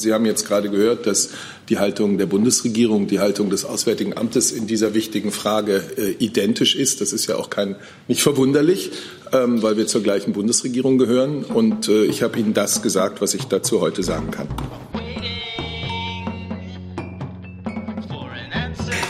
[0.00, 1.30] Sie haben jetzt gerade gehört, dass
[1.68, 6.74] die Haltung der Bundesregierung, die Haltung des Auswärtigen Amtes in dieser wichtigen Frage äh, identisch
[6.74, 7.00] ist.
[7.00, 7.76] Das ist ja auch kein,
[8.08, 8.90] nicht verwunderlich,
[9.32, 11.44] ähm, weil wir zur gleichen Bundesregierung gehören.
[11.44, 14.48] Und äh, ich habe Ihnen das gesagt, was ich dazu heute sagen kann.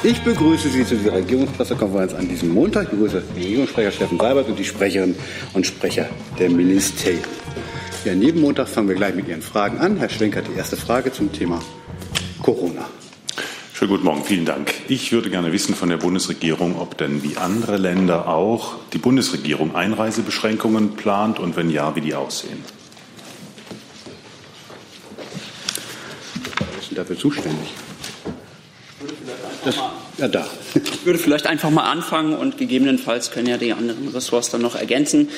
[0.02, 2.84] Ich begrüße Sie zu dieser Regierungspressekonferenz an diesem Montag.
[2.84, 5.14] Ich begrüße den Regierungssprecher Steffen Seibert und die Sprecherinnen
[5.52, 7.39] und Sprecher der Ministerien.
[8.02, 9.98] Ja, neben Montag fangen wir gleich mit Ihren Fragen an.
[9.98, 11.60] Herr Schwenk hat die erste Frage zum Thema
[12.42, 12.88] Corona.
[13.74, 14.72] Schönen guten Morgen, vielen Dank.
[14.88, 19.74] Ich würde gerne wissen von der Bundesregierung, ob denn wie andere Länder auch die Bundesregierung
[19.74, 22.64] Einreisebeschränkungen plant und wenn ja, wie die aussehen.
[26.58, 27.74] Wer ist denn dafür zuständig?
[29.62, 29.76] Das,
[30.20, 30.46] ja, da.
[30.74, 34.76] Ich würde vielleicht einfach mal anfangen und gegebenenfalls können ja die anderen Ressorts dann noch
[34.76, 35.30] ergänzen.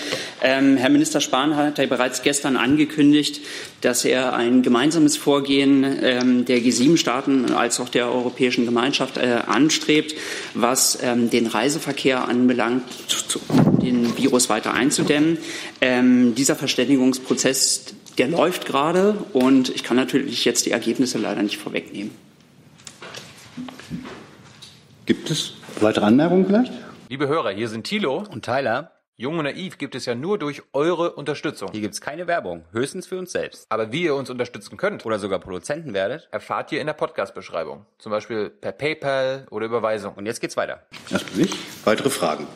[0.42, 3.40] Ähm, Herr Minister Spahn hat ja bereits gestern angekündigt,
[3.80, 10.16] dass er ein gemeinsames Vorgehen ähm, der G7-Staaten als auch der Europäischen Gemeinschaft äh, anstrebt,
[10.54, 13.38] was ähm, den Reiseverkehr anbelangt, zu,
[13.80, 15.38] den Virus weiter einzudämmen.
[15.80, 17.84] Ähm, dieser Verständigungsprozess,
[18.18, 22.10] der läuft gerade und ich kann natürlich jetzt die Ergebnisse leider nicht vorwegnehmen.
[25.04, 26.72] Gibt es weitere Anmerkungen vielleicht?
[27.08, 28.92] Liebe Hörer, hier sind Thilo und Tyler.
[29.16, 31.70] Jung und naiv gibt es ja nur durch eure Unterstützung.
[31.72, 33.66] Hier gibt es keine Werbung, höchstens für uns selbst.
[33.68, 37.84] Aber wie ihr uns unterstützen könnt oder sogar Produzenten werdet, erfahrt ihr in der Podcast-Beschreibung.
[37.98, 40.14] Zum Beispiel per PayPal oder Überweisung.
[40.14, 40.86] Und jetzt geht's weiter.
[41.10, 41.56] Erstmal nicht.
[41.84, 42.46] Weitere Fragen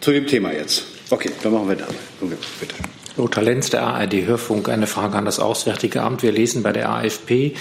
[0.00, 0.84] zu dem Thema jetzt.
[1.10, 1.86] Okay, dann machen wir da.
[2.20, 2.74] Bitte.
[3.16, 6.24] Lothar Lenz, der ARD-Hörfunk, eine Frage an das Auswärtige Amt.
[6.24, 7.54] Wir lesen bei der AFP,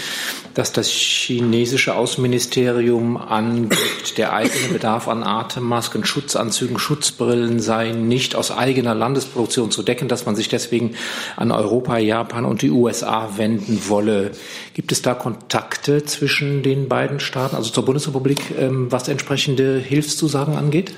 [0.56, 8.50] dass das chinesische Außenministerium angibt, der eigene Bedarf an Atemmasken, Schutzanzügen, Schutzbrillen sei nicht aus
[8.50, 10.96] eigener Landesproduktion zu decken, dass man sich deswegen
[11.36, 14.32] an Europa, Japan und die USA wenden wolle.
[14.74, 20.56] Gibt es da Kontakte zwischen den beiden Staaten, also zur Bundesrepublik, ähm, was entsprechende Hilfszusagen
[20.56, 20.94] angeht?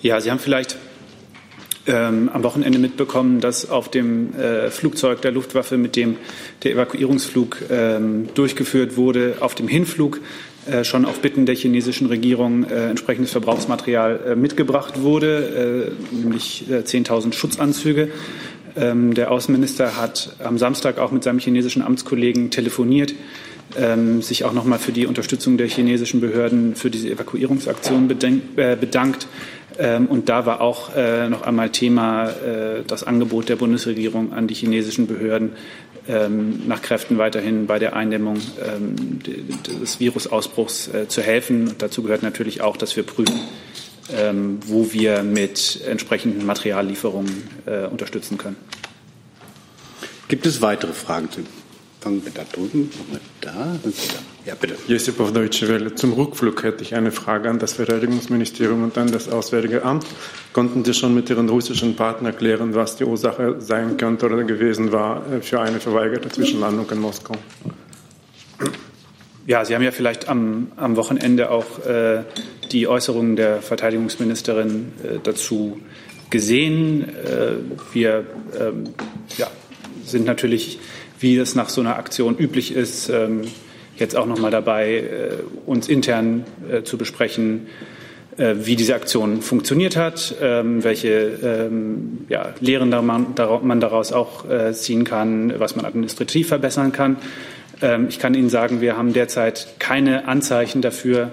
[0.00, 0.78] Ja, Sie haben vielleicht
[1.86, 6.16] ähm, am Wochenende mitbekommen, dass auf dem äh, Flugzeug der Luftwaffe, mit dem
[6.62, 10.20] der Evakuierungsflug ähm, durchgeführt wurde, auf dem Hinflug
[10.70, 16.64] äh, schon auf Bitten der chinesischen Regierung äh, entsprechendes Verbrauchsmaterial äh, mitgebracht wurde, äh, nämlich
[16.68, 18.08] 10.000 äh, Schutzanzüge.
[18.76, 23.14] Ähm, der Außenminister hat am Samstag auch mit seinem chinesischen Amtskollegen telefoniert,
[23.78, 29.28] ähm, sich auch noch mal für die Unterstützung der chinesischen Behörden für diese Evakuierungsaktion bedankt.
[29.78, 34.46] Ähm, und da war auch äh, noch einmal Thema äh, das Angebot der Bundesregierung an
[34.46, 35.52] die chinesischen Behörden,
[36.08, 41.68] ähm, nach Kräften weiterhin bei der Eindämmung ähm, des Virusausbruchs äh, zu helfen.
[41.68, 43.40] Und dazu gehört natürlich auch, dass wir prüfen,
[44.68, 47.42] wo wir mit entsprechenden Materiallieferungen
[47.90, 48.54] unterstützen können.
[50.28, 51.40] Gibt es weitere Fragen zu
[52.06, 52.88] fangen wir da drüben,
[53.40, 53.78] da, da.
[54.44, 54.76] Ja, bitte.
[55.32, 55.92] Deutsche Welle.
[55.96, 60.06] Zum Rückflug hätte ich eine Frage an das Verteidigungsministerium und an das Auswärtige Amt.
[60.52, 64.92] Konnten Sie schon mit Ihren russischen Partnern klären, was die Ursache sein könnte oder gewesen
[64.92, 67.34] war äh, für eine verweigerte Zwischenlandung in Moskau?
[69.48, 72.22] Ja, Sie haben ja vielleicht am, am Wochenende auch äh,
[72.70, 75.80] die Äußerungen der Verteidigungsministerin äh, dazu
[76.30, 77.08] gesehen.
[77.08, 77.54] Äh,
[77.92, 78.26] wir
[78.60, 78.90] ähm,
[79.36, 79.50] ja,
[80.04, 80.78] sind natürlich
[81.20, 83.42] wie es nach so einer Aktion üblich ist, ähm,
[83.96, 85.02] jetzt auch noch mal dabei, äh,
[85.64, 87.66] uns intern äh, zu besprechen,
[88.36, 92.26] äh, wie diese Aktion funktioniert hat, ähm, welche ähm,
[92.60, 97.16] Lehren man daraus auch ziehen kann, was man administrativ verbessern kann.
[98.08, 101.32] Ich kann Ihnen sagen, wir haben derzeit keine Anzeichen dafür,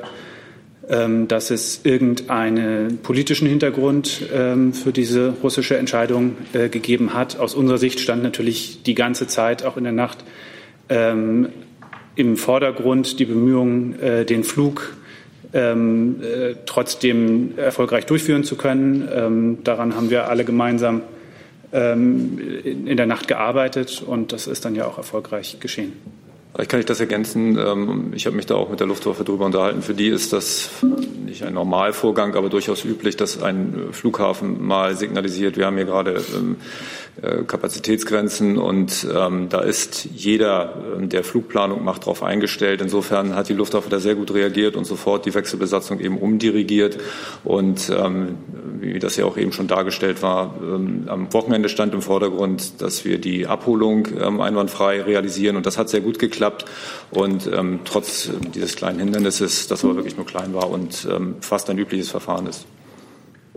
[0.85, 7.39] dass es irgendeinen politischen Hintergrund ähm, für diese russische Entscheidung äh, gegeben hat.
[7.39, 10.25] Aus unserer Sicht stand natürlich die ganze Zeit, auch in der Nacht,
[10.89, 11.49] ähm,
[12.15, 14.97] im Vordergrund die Bemühungen, äh, den Flug
[15.53, 19.59] äh, trotzdem erfolgreich durchführen zu können.
[19.63, 21.03] daran haben wir alle gemeinsam
[21.71, 25.93] in der Nacht gearbeitet und das ist dann ja auch erfolgreich geschehen.
[26.53, 27.57] Vielleicht kann ich das ergänzen.
[27.57, 29.81] Ähm, ich habe mich da auch mit der Luftwaffe darüber unterhalten.
[29.81, 30.69] Für die ist das
[31.25, 36.23] nicht ein Normalvorgang, aber durchaus üblich, dass ein Flughafen mal signalisiert, wir haben hier gerade
[36.35, 42.81] ähm, äh, Kapazitätsgrenzen und ähm, da ist jeder, ähm, der Flugplanung macht, darauf eingestellt.
[42.81, 46.97] Insofern hat die Luftwaffe da sehr gut reagiert und sofort die Wechselbesatzung eben umdirigiert.
[47.43, 48.37] Und ähm,
[48.79, 53.05] wie das ja auch eben schon dargestellt war, ähm, am Wochenende stand im Vordergrund, dass
[53.05, 56.65] wir die Abholung ähm, einwandfrei realisieren und das hat sehr gut geklappt.
[57.11, 61.07] Und ähm, trotz dieses kleinen Hindernisses, das aber wirklich nur klein war und
[61.41, 62.65] fast ein übliches Verfahren ist.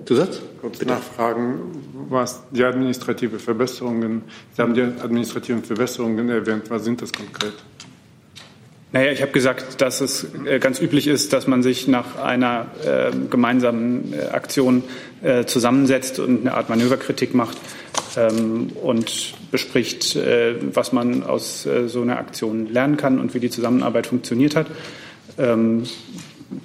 [0.05, 0.41] Zusatz?
[0.61, 0.93] Kurz Bitte.
[0.93, 1.61] nachfragen,
[2.09, 4.23] was die administrative Verbesserungen,
[4.55, 7.55] Sie haben die administrativen Verbesserungen erwähnt, was sind das konkret?
[8.93, 12.67] Naja, ich habe gesagt, dass es äh, ganz üblich ist, dass man sich nach einer
[12.85, 14.85] äh, gemeinsamen Aktion
[15.23, 17.59] äh, zusammensetzt und eine Art Manöverkritik macht
[18.17, 23.41] ähm, und bespricht, äh, was man aus äh, so einer Aktion lernen kann und wie
[23.41, 24.69] die Zusammenarbeit funktioniert hat.
[25.37, 25.83] Ähm,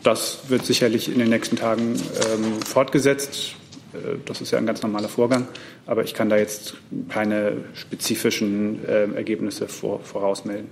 [0.03, 3.55] das wird sicherlich in den nächsten Tagen ähm, fortgesetzt.
[4.25, 5.49] Das ist ja ein ganz normaler Vorgang,
[5.85, 6.75] aber ich kann da jetzt
[7.09, 10.69] keine spezifischen Ergebnisse vorausmelden.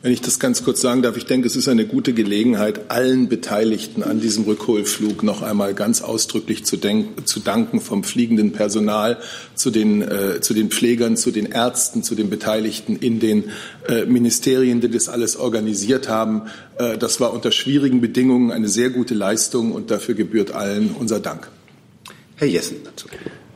[0.00, 3.28] Wenn ich das ganz kurz sagen darf, ich denke, es ist eine gute Gelegenheit, allen
[3.28, 9.18] Beteiligten an diesem Rückholflug noch einmal ganz ausdrücklich zu, denken, zu danken, vom fliegenden Personal
[9.56, 13.50] zu den, äh, zu den Pflegern, zu den Ärzten, zu den Beteiligten in den
[13.88, 16.42] äh, Ministerien, die das alles organisiert haben.
[16.78, 21.18] Äh, das war unter schwierigen Bedingungen eine sehr gute Leistung und dafür gebührt allen unser
[21.18, 21.48] Dank.
[22.36, 23.08] Herr Jessen dazu.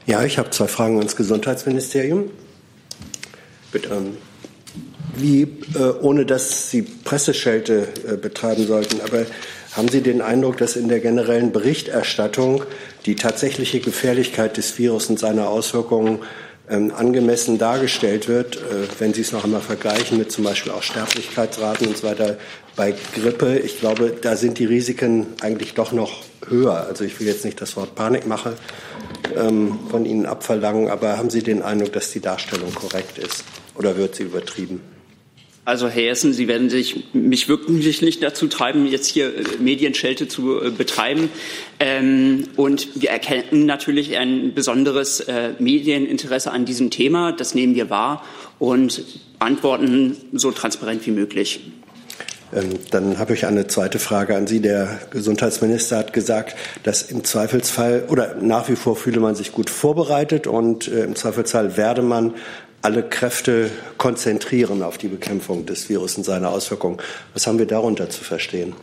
[0.06, 2.30] Ja, ich habe zwei Fragen ans Gesundheitsministerium.
[3.70, 3.90] Bitte.
[3.90, 4.16] Ähm,
[5.16, 5.42] wie,
[5.74, 9.00] äh, ohne dass Sie Presseschelte äh, betreiben sollten.
[9.00, 9.26] Aber
[9.72, 12.64] haben Sie den Eindruck, dass in der generellen Berichterstattung
[13.06, 16.20] die tatsächliche Gefährlichkeit des Virus und seiner Auswirkungen
[16.68, 18.60] ähm, angemessen dargestellt wird, äh,
[18.98, 22.36] wenn Sie es noch einmal vergleichen mit zum Beispiel auch Sterblichkeitsraten und so weiter
[22.76, 23.58] bei Grippe?
[23.58, 26.86] Ich glaube, da sind die Risiken eigentlich doch noch höher.
[26.86, 28.54] Also ich will jetzt nicht das Wort Panikmache
[29.36, 33.44] ähm, von Ihnen abverlangen, aber haben Sie den Eindruck, dass die Darstellung korrekt ist
[33.74, 34.80] oder wird sie übertrieben?
[35.64, 40.26] Also Herr Jessen, Sie werden sich, mich wirklich nicht dazu treiben, jetzt hier äh, Medienschelte
[40.26, 41.30] zu äh, betreiben.
[41.78, 47.30] Ähm, und wir erkennen natürlich ein besonderes äh, Medieninteresse an diesem Thema.
[47.30, 48.24] Das nehmen wir wahr
[48.58, 49.04] und
[49.38, 51.60] antworten so transparent wie möglich.
[52.52, 54.58] Ähm, dann habe ich eine zweite Frage an Sie.
[54.60, 59.70] Der Gesundheitsminister hat gesagt, dass im Zweifelsfall oder nach wie vor fühle man sich gut
[59.70, 62.34] vorbereitet und im Zweifelsfall werde man
[62.82, 66.98] alle Kräfte konzentrieren auf die Bekämpfung des Virus und seiner Auswirkungen.
[67.32, 68.74] Was haben wir darunter zu verstehen?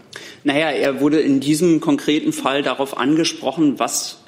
[0.46, 4.20] Naja, er wurde in diesem konkreten Fall darauf angesprochen, was,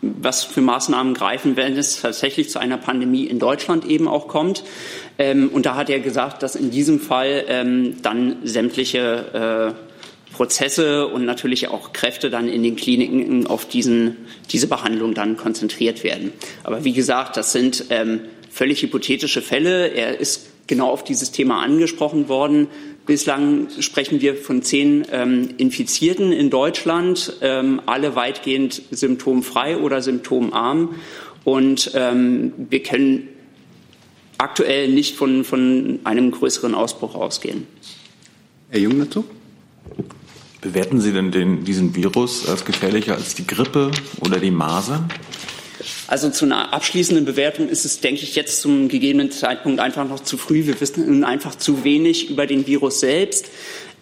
[0.00, 4.64] was für Maßnahmen greifen, wenn es tatsächlich zu einer Pandemie in Deutschland eben auch kommt.
[5.18, 11.06] Ähm, und da hat er gesagt, dass in diesem Fall ähm, dann sämtliche äh, Prozesse
[11.06, 14.16] und natürlich auch Kräfte dann in den Kliniken auf diesen,
[14.50, 16.32] diese Behandlung dann konzentriert werden.
[16.64, 18.20] Aber wie gesagt, das sind ähm,
[18.52, 19.88] völlig hypothetische Fälle.
[19.88, 22.68] Er ist genau auf dieses Thema angesprochen worden.
[23.06, 30.94] Bislang sprechen wir von zehn ähm, Infizierten in Deutschland, ähm, alle weitgehend symptomfrei oder symptomarm.
[31.44, 33.28] Und ähm, wir können
[34.38, 37.66] aktuell nicht von, von einem größeren Ausbruch ausgehen.
[38.68, 39.24] Herr Jung dazu?
[40.60, 43.90] Bewerten Sie denn den, diesen Virus als gefährlicher als die Grippe
[44.20, 45.10] oder die Masern?
[46.12, 50.20] Also zu einer abschließenden Bewertung ist es, denke ich, jetzt zum gegebenen Zeitpunkt einfach noch
[50.20, 50.66] zu früh.
[50.66, 53.46] Wir wissen einfach zu wenig über den Virus selbst.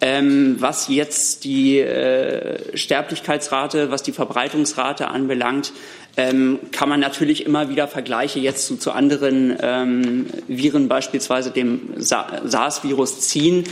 [0.01, 5.71] Ähm, was jetzt die äh, Sterblichkeitsrate, was die Verbreitungsrate anbelangt,
[6.17, 11.93] ähm, kann man natürlich immer wieder Vergleiche jetzt zu, zu anderen ähm, Viren, beispielsweise dem
[11.95, 13.63] Sa SARS-Virus ziehen.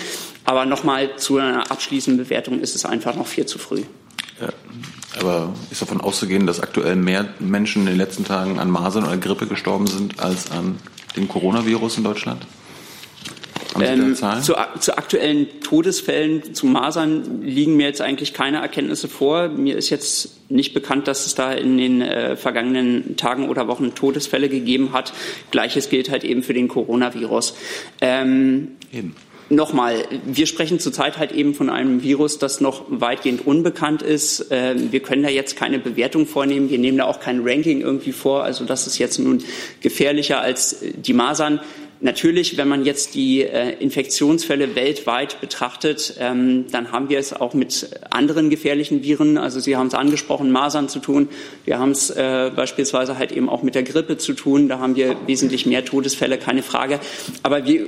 [0.45, 3.81] Aber nochmal zu einer abschließenden Bewertung ist es einfach noch viel zu früh.
[4.39, 4.47] Ja.
[5.19, 9.17] Aber ist davon auszugehen, dass aktuell mehr Menschen in den letzten Tagen an Masern oder
[9.17, 10.77] Grippe gestorben sind als an
[11.15, 12.45] dem Coronavirus in Deutschland?
[13.79, 19.47] Ähm, zu, zu, aktuellen Todesfällen, zu Masern liegen mir jetzt eigentlich keine Erkenntnisse vor.
[19.47, 23.93] Mir ist jetzt nicht bekannt, dass es da in den äh, vergangenen Tagen oder Wochen
[23.93, 25.13] Todesfälle gegeben hat.
[25.51, 27.55] Gleiches gilt halt eben für den Coronavirus.
[28.01, 29.15] Ähm, eben.
[29.51, 34.47] Nochmal, wir sprechen zurzeit halt eben von einem Virus, das noch weitgehend unbekannt ist.
[34.51, 36.69] Ähm, wir können da jetzt keine Bewertung vornehmen.
[36.69, 38.43] Wir nehmen da auch kein Ranking irgendwie vor.
[38.43, 39.43] Also das ist jetzt nun
[39.81, 41.61] gefährlicher als die Masern.
[42.01, 47.53] Natürlich, wenn man jetzt die äh, Infektionsfälle weltweit betrachtet, ähm, dann haben wir es auch
[47.53, 51.27] mit anderen gefährlichen Viren, also Sie haben es angesprochen, Masern zu tun.
[51.65, 54.69] Wir haben es äh, beispielsweise halt eben auch mit der Grippe zu tun.
[54.69, 57.01] Da haben wir wesentlich mehr Todesfälle, keine Frage.
[57.43, 57.87] Aber wir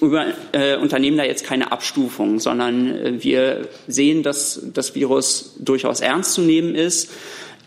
[0.00, 6.00] über, äh, unternehmen da jetzt keine Abstufung, sondern äh, wir sehen, dass das Virus durchaus
[6.00, 7.10] ernst zu nehmen ist.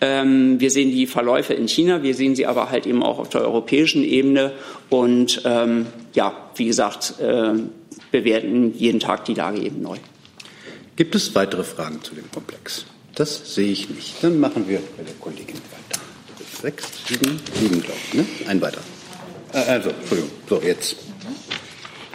[0.02, 3.30] Ähm, wir sehen die Verläufe in China, wir sehen sie aber halt eben auch auf
[3.30, 4.52] der europäischen Ebene.
[4.90, 7.54] Und ähm, ja, wie gesagt, äh,
[8.12, 9.98] bewerten jeden Tag die Lage eben neu.
[10.96, 12.86] Gibt es weitere Fragen zu dem Komplex?
[13.16, 14.24] Das sehe ich nicht.
[14.24, 16.02] Dann machen wir bei der Kollegin weiter.
[16.62, 18.14] Sechs, sieben, sieben, glaube ich.
[18.14, 18.26] Ne?
[18.48, 18.82] Ein weiter.
[19.54, 20.32] Äh, also, Entschuldigung.
[20.50, 20.98] So, jetzt.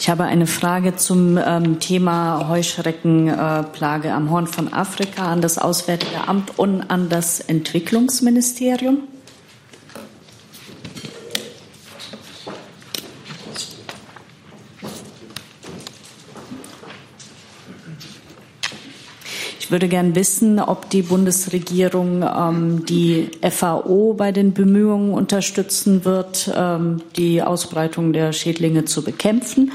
[0.09, 5.59] Ich habe eine Frage zum ähm, Thema Heuschreckenplage äh, am Horn von Afrika an das
[5.59, 9.03] Auswärtige Amt und an das Entwicklungsministerium.
[19.69, 26.51] Ich würde gern wissen, ob die Bundesregierung ähm, die FAO bei den Bemühungen unterstützen wird,
[26.57, 29.73] ähm, die Ausbreitung der Schädlinge zu bekämpfen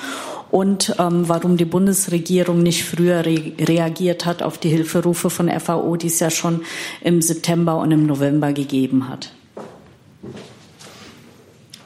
[0.49, 5.95] und ähm, warum die Bundesregierung nicht früher re reagiert hat auf die Hilferufe von FAO,
[5.95, 6.63] die es ja schon
[7.01, 9.31] im September und im November gegeben hat.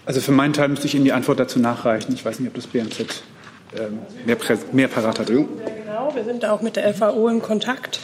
[0.06, 2.14] Also für meinen Teil müsste ich Ihnen die Antwort dazu nachreichen.
[2.14, 3.22] Ich weiß nicht, ob das BMZ
[3.78, 4.38] ähm, mehr,
[4.72, 5.30] mehr parat hat.
[6.08, 8.00] Genau, wir sind auch mit der FAO in Kontakt.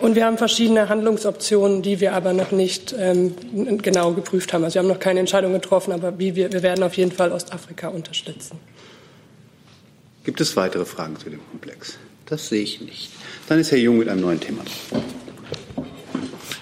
[0.00, 3.34] Und wir haben verschiedene Handlungsoptionen, die wir aber noch nicht ähm,
[3.80, 4.64] genau geprüft haben.
[4.64, 7.30] Also wir haben noch keine Entscheidung getroffen, aber wie wir, wir werden auf jeden Fall
[7.30, 8.58] Ostafrika unterstützen.
[10.24, 11.98] Gibt es weitere Fragen zu dem Komplex?
[12.26, 13.12] Das sehe ich nicht.
[13.48, 14.62] Dann ist Herr Jung mit einem neuen Thema.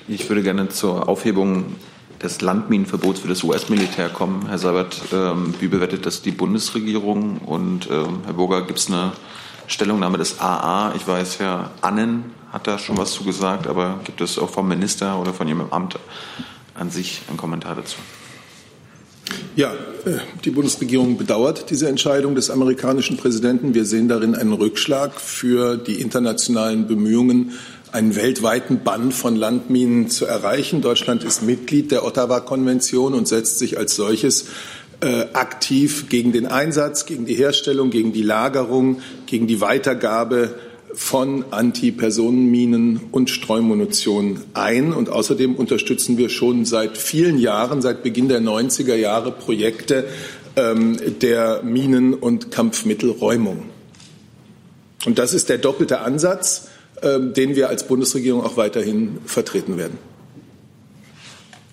[0.07, 1.77] Ich würde gerne zur Aufhebung
[2.23, 4.49] des Landminenverbots für das US-Militär kommen.
[4.49, 7.39] Herr Seibert, ähm, wie bewertet das die Bundesregierung?
[7.39, 9.13] Und ähm, Herr Burger, gibt es eine
[9.67, 10.95] Stellungnahme des AA?
[10.97, 14.69] Ich weiß, Herr Annen hat da schon was zu gesagt, aber gibt es auch vom
[14.69, 15.99] Minister oder von jemandem Amt
[16.75, 17.97] an sich einen Kommentar dazu?
[19.57, 19.73] Ja,
[20.05, 23.75] äh, die Bundesregierung bedauert diese Entscheidung des amerikanischen Präsidenten.
[23.75, 27.53] Wir sehen darin einen Rückschlag für die internationalen Bemühungen,
[27.93, 30.83] einen weltweiten Bann von Landminen zu erreichen.
[30.83, 34.47] Deutschland ist Mitglied der Ottawa-Konvention und setzt sich als solches
[35.01, 40.55] aktiv gegen den Einsatz, gegen die Herstellung, gegen die Lagerung, gegen die Weitergabe
[40.95, 44.93] von Antipersonenminen und Streumunition ein.
[44.93, 50.05] Und außerdem unterstützen wir schon seit vielen Jahren, seit Beginn der 90er Jahre, Projekte
[50.57, 53.65] ähm, der Minen- und Kampfmittelräumung.
[55.05, 56.69] Und das ist der doppelte Ansatz,
[57.03, 59.99] ähm, den wir als Bundesregierung auch weiterhin vertreten werden.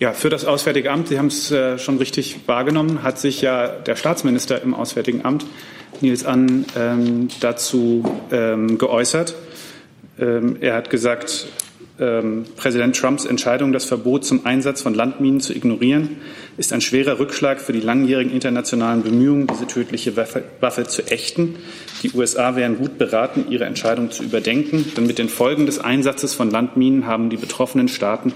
[0.02, 3.68] Ja, für das Auswärtige Amt, Sie haben es äh, schon richtig wahrgenommen, hat sich ja
[3.68, 5.46] der Staatsminister im Auswärtigen Amt
[6.00, 9.36] Nils An ähm, dazu ähm, geäußert.
[10.18, 11.46] Ähm, er hat gesagt,
[12.00, 16.16] ähm, Präsident Trumps Entscheidung, das Verbot zum Einsatz von Landminen zu ignorieren,
[16.56, 21.56] ist ein schwerer Rückschlag für die langjährigen internationalen Bemühungen, diese tödliche Waffe, Waffe zu ächten.
[22.02, 26.34] Die USA wären gut beraten, ihre Entscheidung zu überdenken, denn mit den Folgen des Einsatzes
[26.34, 28.32] von Landminen haben die betroffenen Staaten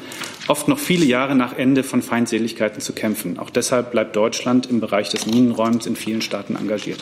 [0.48, 3.38] oft noch viele Jahre nach Ende von Feindseligkeiten zu kämpfen.
[3.38, 7.00] Auch deshalb bleibt Deutschland im Bereich des Minenräumens in vielen Staaten engagiert.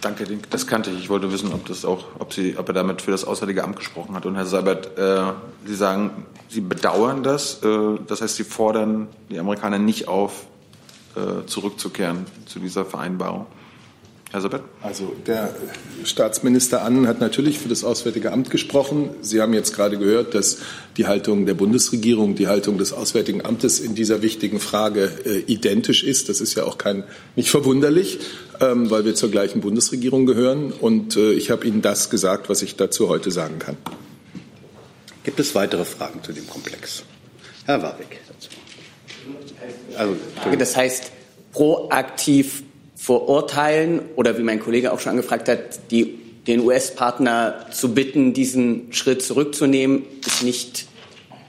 [0.00, 0.98] Danke, das kannte ich.
[0.98, 3.76] Ich wollte wissen, ob, das auch, ob, Sie, ob er damit für das Auswärtige Amt
[3.76, 4.24] gesprochen hat.
[4.24, 5.32] Und Herr Seibert, äh,
[5.66, 7.62] Sie sagen, Sie bedauern das.
[7.62, 10.46] Äh, das heißt, Sie fordern die Amerikaner nicht auf,
[11.16, 13.46] äh, zurückzukehren zu dieser Vereinbarung.
[14.32, 14.62] Herr Sabet?
[14.80, 15.52] Also der
[16.04, 19.10] Staatsminister Annen hat natürlich für das Auswärtige Amt gesprochen.
[19.22, 20.58] Sie haben jetzt gerade gehört, dass
[20.96, 26.04] die Haltung der Bundesregierung, die Haltung des Auswärtigen Amtes in dieser wichtigen Frage äh, identisch
[26.04, 26.28] ist.
[26.28, 27.02] Das ist ja auch kein,
[27.34, 28.20] nicht verwunderlich,
[28.60, 30.72] ähm, weil wir zur gleichen Bundesregierung gehören.
[30.72, 33.76] Und äh, ich habe Ihnen das gesagt, was ich dazu heute sagen kann.
[35.24, 37.02] Gibt es weitere Fragen zu dem Komplex?
[37.66, 38.50] Herr Warwick dazu.
[39.98, 40.16] Also,
[40.56, 41.10] das heißt,
[41.52, 42.62] proaktiv
[43.00, 48.92] verurteilen oder wie mein Kollege auch schon angefragt hat, die, den US-Partner zu bitten, diesen
[48.92, 50.86] Schritt zurückzunehmen, ist nicht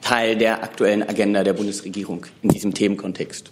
[0.01, 3.51] Teil der aktuellen Agenda der Bundesregierung in diesem Themenkontext.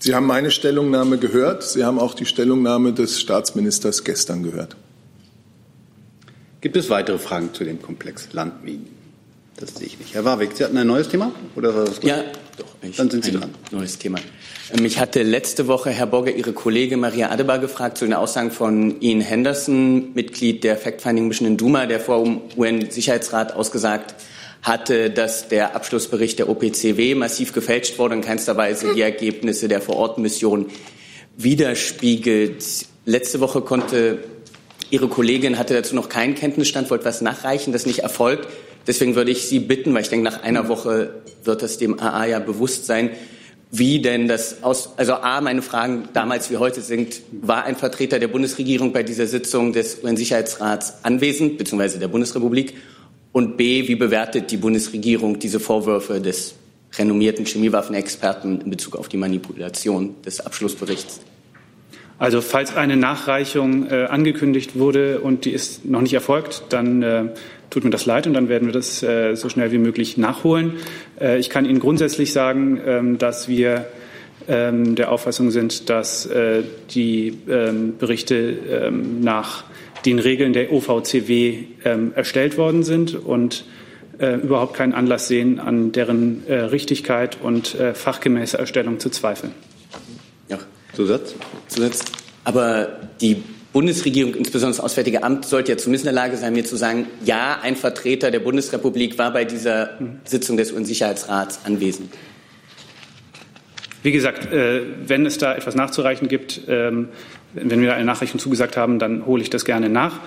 [0.00, 1.62] Sie haben meine Stellungnahme gehört.
[1.62, 4.76] Sie haben auch die Stellungnahme des Staatsministers gestern gehört.
[6.62, 9.03] Gibt es weitere Fragen zu dem Komplex Landminen?
[9.56, 10.14] Das sehe ich nicht.
[10.14, 11.32] Herr Warwick, Sie hatten ein neues Thema?
[11.54, 12.24] Oder war das ja,
[12.56, 12.66] doch.
[12.96, 13.50] Dann sind Sie dran.
[13.70, 14.18] Neues Thema.
[14.80, 19.00] Mich hatte letzte Woche Herr Borger Ihre Kollegin Maria Adebar gefragt zu den Aussagen von
[19.00, 24.14] Ian Henderson, Mitglied der Fact-Finding Mission in Duma, der vor dem UN-Sicherheitsrat ausgesagt
[24.62, 29.68] hatte, dass der Abschlussbericht der OPCW massiv gefälscht wurde und in keinster Weise die Ergebnisse
[29.68, 30.66] der Vorortmission
[31.36, 32.64] widerspiegelt.
[33.04, 34.24] Letzte Woche konnte
[34.90, 38.48] Ihre Kollegin hatte dazu noch keinen Kenntnisstand, wollte was nachreichen, das nicht erfolgt.
[38.86, 42.26] Deswegen würde ich Sie bitten, weil ich denke, nach einer Woche wird das dem AA
[42.26, 43.10] ja bewusst sein,
[43.76, 48.20] wie denn das aus, also A, meine Fragen damals wie heute sind, war ein Vertreter
[48.20, 52.74] der Bundesregierung bei dieser Sitzung des UN-Sicherheitsrats anwesend, beziehungsweise der Bundesrepublik?
[53.32, 56.54] Und B, wie bewertet die Bundesregierung diese Vorwürfe des
[56.96, 61.20] renommierten Chemiewaffenexperten in Bezug auf die Manipulation des Abschlussberichts?
[62.18, 67.24] Also falls eine Nachreichung äh, angekündigt wurde und die ist noch nicht erfolgt, dann äh,
[67.74, 70.74] tut mir das leid und dann werden wir das äh, so schnell wie möglich nachholen.
[71.20, 73.86] Äh, ich kann Ihnen grundsätzlich sagen, ähm, dass wir
[74.46, 79.64] ähm, der Auffassung sind, dass äh, die ähm, Berichte ähm, nach
[80.06, 83.64] den Regeln der OVCW ähm, erstellt worden sind und
[84.18, 89.52] äh, überhaupt keinen Anlass sehen, an deren äh, Richtigkeit und äh, fachgemäße Erstellung zu zweifeln.
[90.48, 90.58] Ja.
[90.92, 91.34] Zusatz?
[91.66, 92.04] Zusatz.
[92.44, 93.42] Aber die
[93.74, 97.08] Bundesregierung, insbesondere das Auswärtige Amt, sollte ja zumindest in der Lage sein, mir zu sagen,
[97.24, 102.14] ja, ein Vertreter der Bundesrepublik war bei dieser Sitzung des UN-Sicherheitsrats anwesend.
[104.04, 107.08] Wie gesagt, äh, wenn es da etwas nachzureichen gibt, ähm,
[107.54, 110.20] wenn wir eine Nachricht zugesagt haben, dann hole ich das gerne nach.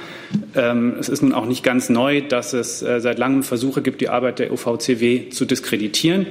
[0.54, 4.02] Ähm, es ist nun auch nicht ganz neu, dass es äh, seit langem Versuche gibt,
[4.02, 6.28] die Arbeit der OVCW zu diskreditieren.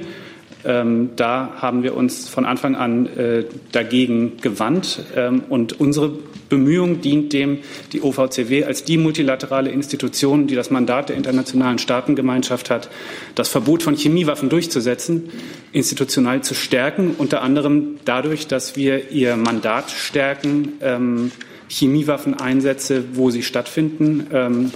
[0.67, 4.99] Ähm, da haben wir uns von Anfang an äh, dagegen gewandt.
[5.15, 6.11] Ähm, und unsere
[6.49, 7.59] Bemühung dient dem,
[7.93, 12.89] die OVCW als die multilaterale Institution, die das Mandat der internationalen Staatengemeinschaft hat,
[13.35, 15.29] das Verbot von Chemiewaffen durchzusetzen,
[15.71, 21.31] institutionell zu stärken, unter anderem dadurch, dass wir ihr Mandat stärken, ähm,
[21.69, 24.71] Chemiewaffeneinsätze, wo sie stattfinden, ähm,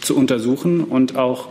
[0.00, 1.48] zu untersuchen und auch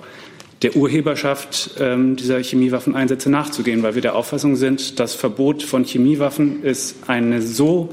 [0.62, 6.64] der Urheberschaft ähm, dieser Chemiewaffeneinsätze nachzugehen, weil wir der Auffassung sind, das Verbot von Chemiewaffen
[6.64, 7.90] ist eine so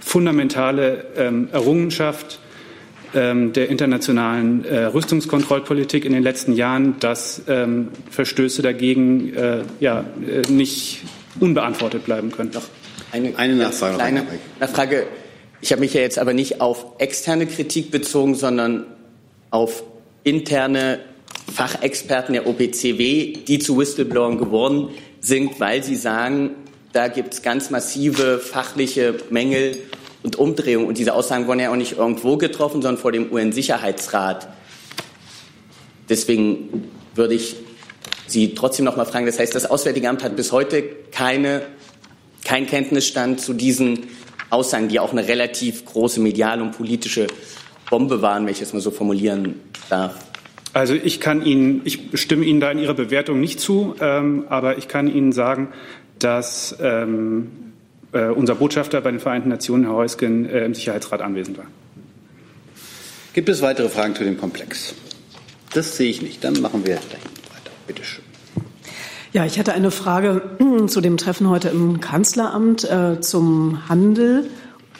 [0.00, 2.38] fundamentale ähm, Errungenschaft
[3.14, 10.04] ähm, der internationalen äh, Rüstungskontrollpolitik in den letzten Jahren, dass ähm, Verstöße dagegen äh, ja,
[10.26, 11.02] äh, nicht
[11.40, 12.50] unbeantwortet bleiben können.
[12.52, 12.64] Doch.
[13.12, 13.96] Eine, eine Nachfrage.
[13.96, 14.26] Kleine
[14.60, 15.06] Nachfrage.
[15.60, 18.86] Ich habe mich ja jetzt aber nicht auf externe Kritik bezogen, sondern
[19.50, 19.84] auf
[20.24, 20.98] interne
[21.50, 24.88] Fachexperten der OPCW, die zu Whistleblowern geworden
[25.20, 26.50] sind, weil sie sagen,
[26.92, 29.76] da gibt es ganz massive fachliche Mängel
[30.22, 30.86] und Umdrehungen.
[30.86, 34.48] Und diese Aussagen wurden ja auch nicht irgendwo getroffen, sondern vor dem UN-Sicherheitsrat.
[36.08, 37.56] Deswegen würde ich
[38.32, 39.26] Sie trotzdem noch mal fragen.
[39.26, 41.62] Das heißt, das Auswärtige Amt hat bis heute keine,
[42.44, 44.06] keinen Kenntnisstand zu diesen
[44.48, 47.26] Aussagen, die auch eine relativ große mediale und politische
[47.90, 50.31] Bombe waren, wenn ich es mal so formulieren darf.
[50.72, 54.78] Also ich kann Ihnen, ich stimme Ihnen da in Ihrer Bewertung nicht zu, ähm, aber
[54.78, 55.68] ich kann Ihnen sagen,
[56.18, 57.48] dass ähm,
[58.12, 61.66] äh, unser Botschafter bei den Vereinten Nationen, Herr Heusgen, äh, im Sicherheitsrat anwesend war.
[63.34, 64.94] Gibt es weitere Fragen zu dem Komplex?
[65.74, 66.44] Das sehe ich nicht.
[66.44, 67.70] Dann machen wir gleich weiter.
[67.86, 68.24] Bitte schön.
[69.32, 70.42] Ja, ich hatte eine Frage
[70.86, 74.48] zu dem Treffen heute im Kanzleramt äh, zum Handel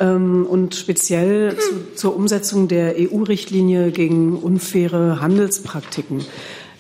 [0.07, 6.25] und speziell zu, zur Umsetzung der EU-Richtlinie gegen unfaire Handelspraktiken.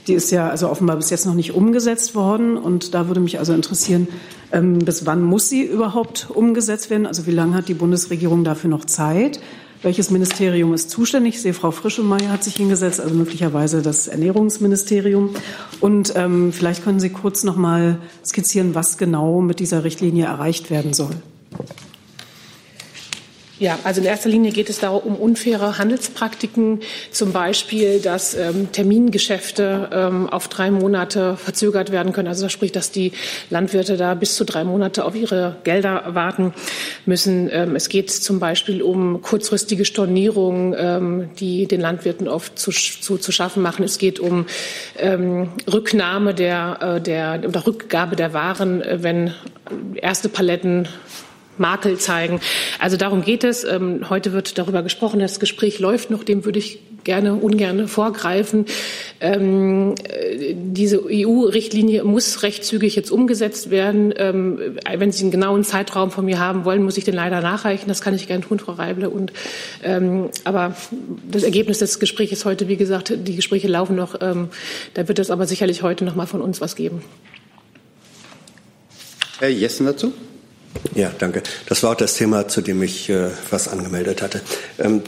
[0.08, 2.56] Die ist ja also offenbar bis jetzt noch nicht umgesetzt worden.
[2.56, 4.08] Und da würde mich also interessieren,
[4.50, 7.06] ähm, bis wann muss sie überhaupt umgesetzt werden?
[7.06, 9.40] Also wie lange hat die Bundesregierung dafür noch Zeit?
[9.82, 11.34] Welches Ministerium ist zuständig?
[11.34, 15.30] Ich sehe, Frau Frischemeyer hat sich hingesetzt, also möglicherweise das Ernährungsministerium.
[15.80, 20.70] Und ähm, vielleicht können Sie kurz noch mal skizzieren, was genau mit dieser Richtlinie erreicht
[20.70, 21.16] werden soll.
[23.62, 26.80] Ja, also in erster Linie geht es darum, um unfaire Handelspraktiken,
[27.12, 32.26] zum Beispiel, dass ähm, Termingeschäfte ähm, auf drei Monate verzögert werden können.
[32.26, 33.12] Also das spricht, dass die
[33.50, 36.54] Landwirte da bis zu drei Monate auf ihre Gelder warten
[37.06, 37.48] müssen.
[37.52, 43.16] Ähm, es geht zum Beispiel um kurzfristige Stornierungen, ähm, die den Landwirten oft zu, zu,
[43.16, 43.84] zu schaffen machen.
[43.84, 44.46] Es geht um
[44.98, 49.32] ähm, Rücknahme der, äh, der oder Rückgabe der Waren, äh, wenn
[49.94, 50.88] erste Paletten
[51.58, 52.40] Makel zeigen.
[52.78, 53.64] Also darum geht es.
[53.64, 55.20] Ähm, heute wird darüber gesprochen.
[55.20, 56.24] Das Gespräch läuft noch.
[56.24, 58.66] Dem würde ich gerne ungern vorgreifen.
[59.20, 64.14] Ähm, äh, diese EU-Richtlinie muss recht zügig jetzt umgesetzt werden.
[64.16, 64.58] Ähm,
[64.96, 67.88] wenn Sie einen genauen Zeitraum von mir haben wollen, muss ich den leider nachreichen.
[67.88, 69.10] Das kann ich gerne tun, Frau Reible.
[69.10, 69.32] Und,
[69.82, 70.76] ähm, aber
[71.30, 74.20] das Ergebnis des Gesprächs heute, wie gesagt, die Gespräche laufen noch.
[74.20, 74.48] Ähm,
[74.94, 77.02] da wird es aber sicherlich heute noch mal von uns was geben.
[79.38, 80.12] Herr Jessen dazu?
[80.94, 81.42] Ja, danke.
[81.66, 84.40] Das war auch das Thema, zu dem ich äh, was angemeldet hatte.
[84.78, 85.02] Ähm,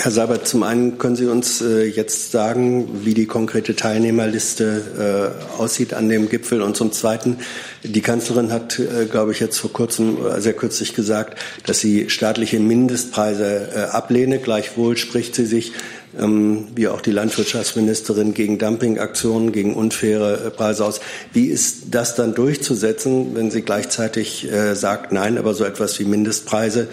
[0.00, 5.60] Herr Seibert, zum einen können Sie uns äh, jetzt sagen, wie die konkrete Teilnehmerliste äh,
[5.60, 6.62] aussieht an dem Gipfel.
[6.62, 7.38] Und zum Zweiten,
[7.82, 12.60] die Kanzlerin hat, äh, glaube ich, jetzt vor kurzem, sehr kürzlich gesagt, dass sie staatliche
[12.60, 14.38] Mindestpreise ablehne.
[14.38, 15.72] Gleichwohl spricht sie sich
[16.18, 21.00] ähm, wie auch die Landwirtschaftsministerin gegen Dumpingaktionen, gegen unfaire Preise aus.
[21.32, 26.88] Wie ist das dann durchzusetzen, wenn sie gleichzeitig sagt, nein, aber so etwas wie Mindestpreise,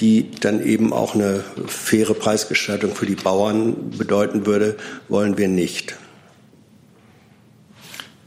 [0.00, 4.76] die dann eben auch eine faire Preisgestaltung für die Bauern bedeuten würde,
[5.08, 5.96] wollen wir nicht?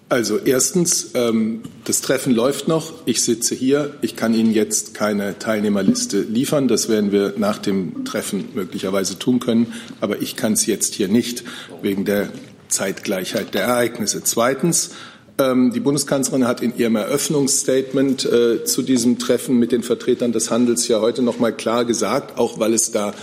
[0.09, 2.93] Also erstens, ähm, das Treffen läuft noch.
[3.05, 3.93] Ich sitze hier.
[4.01, 6.67] Ich kann Ihnen jetzt keine Teilnehmerliste liefern.
[6.67, 9.71] Das werden wir nach dem Treffen möglicherweise tun können.
[10.01, 11.43] Aber ich kann es jetzt hier nicht
[11.83, 12.29] wegen der
[12.69, 14.23] Zeitgleichheit der Ereignisse.
[14.23, 14.91] Zweitens,
[15.39, 20.87] die Bundeskanzlerin hat in ihrem Eröffnungsstatement äh, zu diesem Treffen mit den Vertretern des Handels
[20.89, 23.13] ja heute noch mal klar gesagt, auch weil es da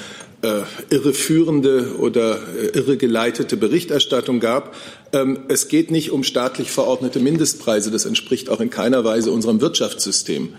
[0.43, 4.75] äh, irreführende oder äh, irregeleitete Berichterstattung gab.
[5.13, 7.91] Ähm, es geht nicht um staatlich verordnete Mindestpreise.
[7.91, 10.51] Das entspricht auch in keiner Weise unserem Wirtschaftssystem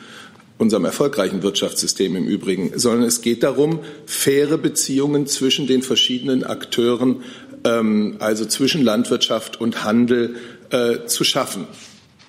[0.60, 7.18] unserem erfolgreichen Wirtschaftssystem im Übrigen, sondern es geht darum, faire Beziehungen zwischen den verschiedenen Akteuren,
[7.64, 10.36] ähm, also zwischen Landwirtschaft und Handel,
[10.72, 11.68] äh, zu schaffen.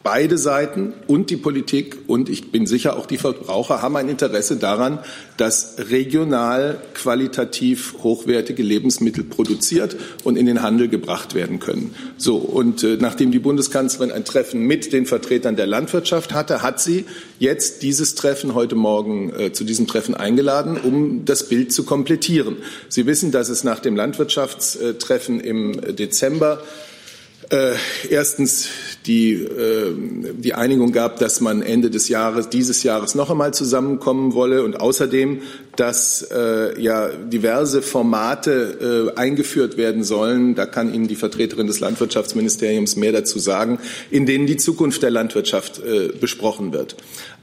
[0.05, 4.57] Beide Seiten und die Politik und ich bin sicher auch die Verbraucher haben ein Interesse
[4.57, 5.01] daran,
[5.37, 11.95] dass regional qualitativ hochwertige Lebensmittel produziert und in den Handel gebracht werden können.
[12.17, 16.81] So und äh, nachdem die Bundeskanzlerin ein Treffen mit den Vertretern der Landwirtschaft hatte, hat
[16.81, 17.05] sie
[17.41, 22.59] jetzt dieses Treffen heute Morgen äh, zu diesem Treffen eingeladen, um das Bild zu komplettieren.
[22.89, 26.63] Sie wissen, dass es nach dem Landwirtschaftstreffen im Dezember
[27.51, 27.75] äh,
[28.11, 28.69] erstens
[29.07, 29.95] die, äh,
[30.35, 34.81] die Einigung gab, dass man Ende des Jahres, dieses Jahres noch einmal zusammenkommen wolle und
[34.81, 35.41] außerdem,
[35.77, 40.55] dass äh, ja diverse Formate äh, eingeführt werden sollen.
[40.55, 43.79] Da kann Ihnen die Vertreterin des Landwirtschaftsministeriums mehr dazu sagen,
[44.11, 46.97] in denen die Zukunft der Landwirtschaft äh, besprochen wird.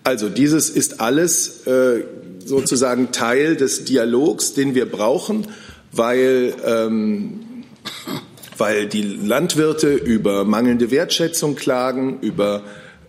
[0.04, 2.04] Also dieses ist alles äh,
[2.46, 5.48] sozusagen Teil des Dialogs, den wir brauchen,
[5.92, 7.40] weil ähm,
[8.58, 12.64] weil die Landwirte über mangelnde Wertschätzung klagen, über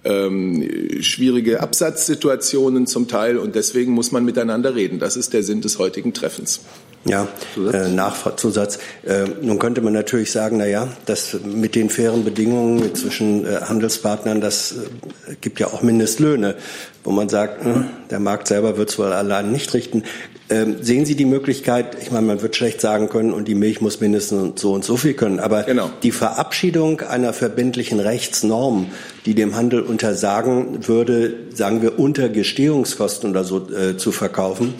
[0.04, 0.68] ähm,
[1.00, 4.98] schwierige Absatzsituationen zum Teil und deswegen muss man miteinander reden.
[4.98, 6.60] Das ist der Sinn des heutigen Treffens.
[7.08, 8.78] Ja, äh, Nachzusatz.
[9.04, 13.60] Äh, nun könnte man natürlich sagen, na ja, das mit den fairen Bedingungen zwischen äh,
[13.60, 16.56] Handelspartnern, das äh, gibt ja auch Mindestlöhne,
[17.04, 20.02] wo man sagt, hm, der Markt selber wird es wohl allein nicht richten.
[20.48, 23.80] Ähm, sehen Sie die Möglichkeit, ich meine, man wird schlecht sagen können, und die Milch
[23.80, 25.90] muss mindestens so und so viel können, aber genau.
[26.04, 28.86] die Verabschiedung einer verbindlichen Rechtsnorm,
[29.24, 34.74] die dem Handel untersagen würde, sagen wir, unter Gestehungskosten oder so äh, zu verkaufen,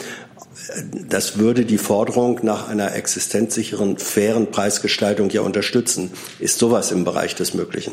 [0.69, 6.11] äh, das würde die Forderung nach einer existenzsicheren, fairen Preisgestaltung ja unterstützen.
[6.39, 7.91] Ist sowas im Bereich des Möglichen?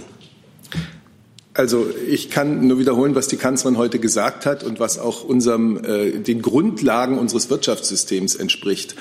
[1.56, 5.82] Also ich kann nur wiederholen, was die Kanzlerin heute gesagt hat und was auch unserem,
[5.84, 8.96] äh, den Grundlagen unseres Wirtschaftssystems entspricht.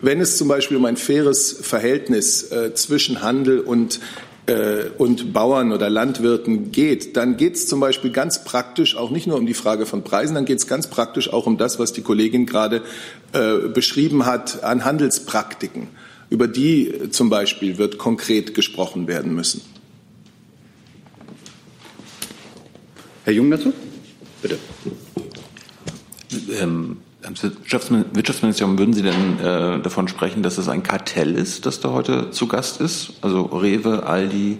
[0.00, 3.98] Wenn es zum Beispiel um ein faires Verhältnis äh, zwischen Handel und
[4.46, 9.26] äh, und Bauern oder Landwirten geht, dann geht es zum Beispiel ganz praktisch auch nicht
[9.26, 11.92] nur um die Frage von Preisen, dann geht es ganz praktisch auch um das, was
[11.92, 12.82] die Kollegin gerade
[13.32, 15.88] äh, beschrieben hat an Handelspraktiken.
[16.30, 19.62] Über die zum Beispiel wird konkret gesprochen werden müssen.
[23.28, 23.74] Herr Jung dazu?
[24.40, 24.58] Bitte.
[26.58, 31.90] Ähm, Wirtschaftsministerium, würden Sie denn äh, davon sprechen, dass es ein Kartell ist, das da
[31.90, 33.12] heute zu Gast ist?
[33.20, 34.56] Also Rewe, Aldi,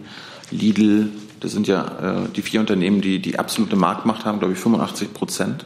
[0.51, 1.09] Lidl,
[1.41, 5.15] das sind ja äh, die vier Unternehmen, die die absolute Marktmacht haben, glaube ich, 85
[5.15, 5.65] Prozent.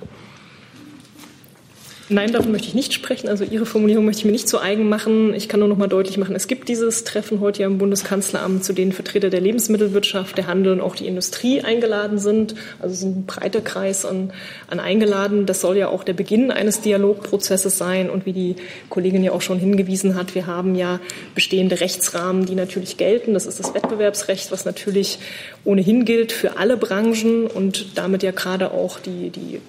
[2.12, 3.30] Nein, davon möchte ich nicht sprechen.
[3.30, 5.32] Also Ihre Formulierung möchte ich mir nicht zu eigen machen.
[5.32, 8.62] Ich kann nur noch mal deutlich machen, es gibt dieses Treffen heute hier im Bundeskanzleramt,
[8.62, 12.54] zu denen Vertreter der Lebensmittelwirtschaft, der Handel und auch die Industrie eingeladen sind.
[12.80, 14.30] Also es ist ein breiter Kreis an,
[14.68, 15.46] an eingeladen.
[15.46, 18.10] Das soll ja auch der Beginn eines Dialogprozesses sein.
[18.10, 18.56] Und wie die
[18.90, 21.00] Kollegin ja auch schon hingewiesen hat, wir haben ja
[21.34, 23.32] bestehende Rechtsrahmen, die natürlich gelten.
[23.32, 25.18] Das ist das Wettbewerbsrecht, was natürlich
[25.64, 29.60] ohnehin gilt für alle Branchen und damit ja gerade auch die, die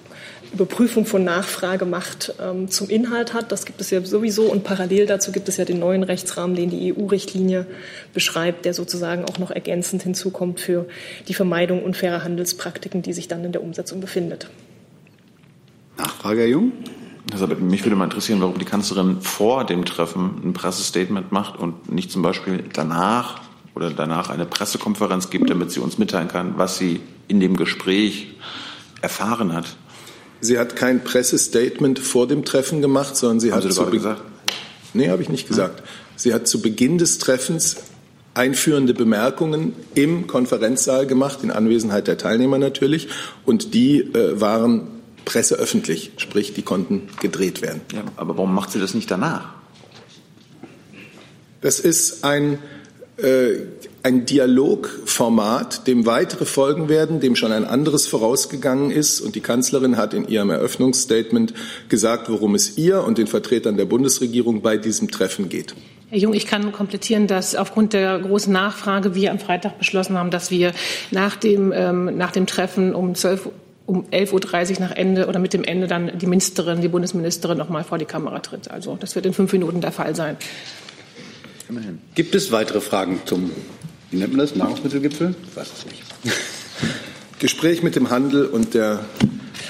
[0.54, 3.52] Überprüfung von Nachfragemacht ähm, zum Inhalt hat.
[3.52, 4.44] Das gibt es ja sowieso.
[4.44, 7.66] Und parallel dazu gibt es ja den neuen Rechtsrahmen, den die EU-Richtlinie
[8.14, 10.86] beschreibt, der sozusagen auch noch ergänzend hinzukommt für
[11.28, 14.48] die Vermeidung unfairer Handelspraktiken, die sich dann in der Umsetzung befindet.
[15.98, 16.72] Nachfrage, Herr Jung?
[17.32, 21.90] Also, mich würde mal interessieren, warum die Kanzlerin vor dem Treffen ein Pressestatement macht und
[21.90, 23.40] nicht zum Beispiel danach
[23.74, 28.34] oder danach eine Pressekonferenz gibt, damit sie uns mitteilen kann, was sie in dem Gespräch
[29.00, 29.76] erfahren hat.
[30.44, 34.22] Sie hat kein Pressestatement vor dem Treffen gemacht, sondern sie Haben hat Sie zu gesagt?
[34.92, 35.82] Nee, habe ich nicht gesagt.
[36.16, 37.76] Sie hat zu Beginn des Treffens
[38.34, 43.08] einführende Bemerkungen im Konferenzsaal gemacht, in Anwesenheit der Teilnehmer natürlich,
[43.44, 44.88] und die äh, waren
[45.24, 47.80] presseöffentlich, sprich, die konnten gedreht werden.
[47.92, 49.48] Ja, aber warum macht sie das nicht danach?
[51.62, 52.58] Das ist ein
[53.16, 53.54] äh,
[54.04, 59.22] ein Dialogformat, dem weitere folgen werden, dem schon ein anderes vorausgegangen ist.
[59.22, 61.54] Und die Kanzlerin hat in ihrem Eröffnungsstatement
[61.88, 65.74] gesagt, worum es ihr und den Vertretern der Bundesregierung bei diesem Treffen geht.
[66.10, 70.30] Herr Jung, ich kann komplettieren, dass aufgrund der großen Nachfrage wir am Freitag beschlossen haben,
[70.30, 70.72] dass wir
[71.10, 73.48] nach dem, ähm, nach dem Treffen um 12
[73.86, 77.68] um 11.30 Uhr nach Ende oder mit dem Ende dann die Ministerin, die Bundesministerin noch
[77.68, 78.70] mal vor die Kamera tritt.
[78.70, 80.36] Also das wird in fünf Minuten der Fall sein.
[82.14, 83.50] Gibt es weitere Fragen zum
[84.14, 84.54] wie nennt man das?
[84.54, 85.34] Nahrungsmittelgipfel?
[85.50, 86.02] Ich weiß es nicht.
[87.40, 89.04] Gespräch mit dem Handel und der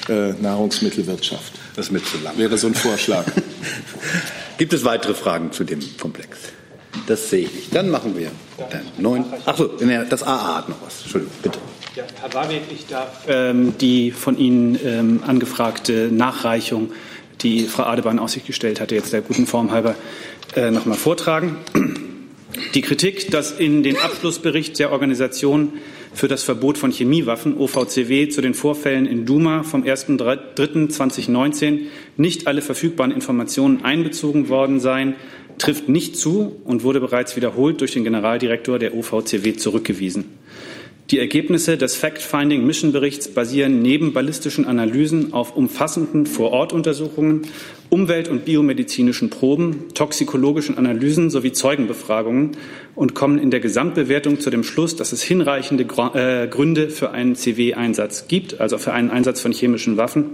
[0.09, 1.52] äh, Nahrungsmittelwirtschaft.
[1.76, 2.37] Das mir zu lang.
[2.37, 3.24] Wäre so ein Vorschlag.
[4.59, 6.38] Gibt es weitere Fragen zu dem Komplex?
[7.07, 7.74] Das sehe ich nicht.
[7.74, 8.30] Dann machen wir
[8.70, 9.24] dann neun.
[9.46, 9.70] Achso,
[10.11, 11.02] das AA hat noch was.
[11.02, 11.59] Entschuldigung, bitte.
[11.96, 16.92] Ja, Herr Warwick, ich darf ähm, die von Ihnen ähm, angefragte Nachreichung,
[17.40, 19.94] die Frau Adeban aus sich gestellt hatte, jetzt der guten Form halber
[20.54, 21.57] äh, noch mal vortragen.
[22.74, 25.72] Die Kritik, dass in den Abschlussbericht der Organisation
[26.12, 31.80] für das Verbot von Chemiewaffen OVCW zu den Vorfällen in Duma vom 1.3.2019
[32.16, 35.16] nicht alle verfügbaren Informationen einbezogen worden seien,
[35.58, 40.24] trifft nicht zu und wurde bereits wiederholt durch den Generaldirektor der OVCW zurückgewiesen.
[41.10, 47.42] Die Ergebnisse des Fact-Finding-Mission-Berichts basieren neben ballistischen Analysen auf umfassenden Vorortuntersuchungen,
[47.90, 52.52] Umwelt- und biomedizinischen Proben, toxikologischen Analysen sowie Zeugenbefragungen
[52.94, 57.34] und kommen in der Gesamtbewertung zu dem Schluss, dass es hinreichende äh, Gründe für einen
[57.34, 60.30] CW-Einsatz gibt, also für einen Einsatz von chemischen Waffen.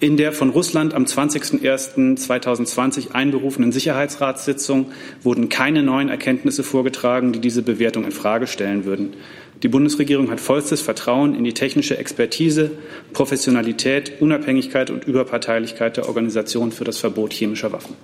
[0.00, 4.86] In der von Russland am 20.01.2020 einberufenen Sicherheitsratssitzung
[5.22, 9.14] wurden keine neuen Erkenntnisse vorgetragen, die diese Bewertung in Frage stellen würden.
[9.62, 12.72] Die Bundesregierung hat vollstes Vertrauen in die technische Expertise,
[13.12, 17.96] Professionalität, Unabhängigkeit und Überparteilichkeit der Organisation für das Verbot chemischer Waffen.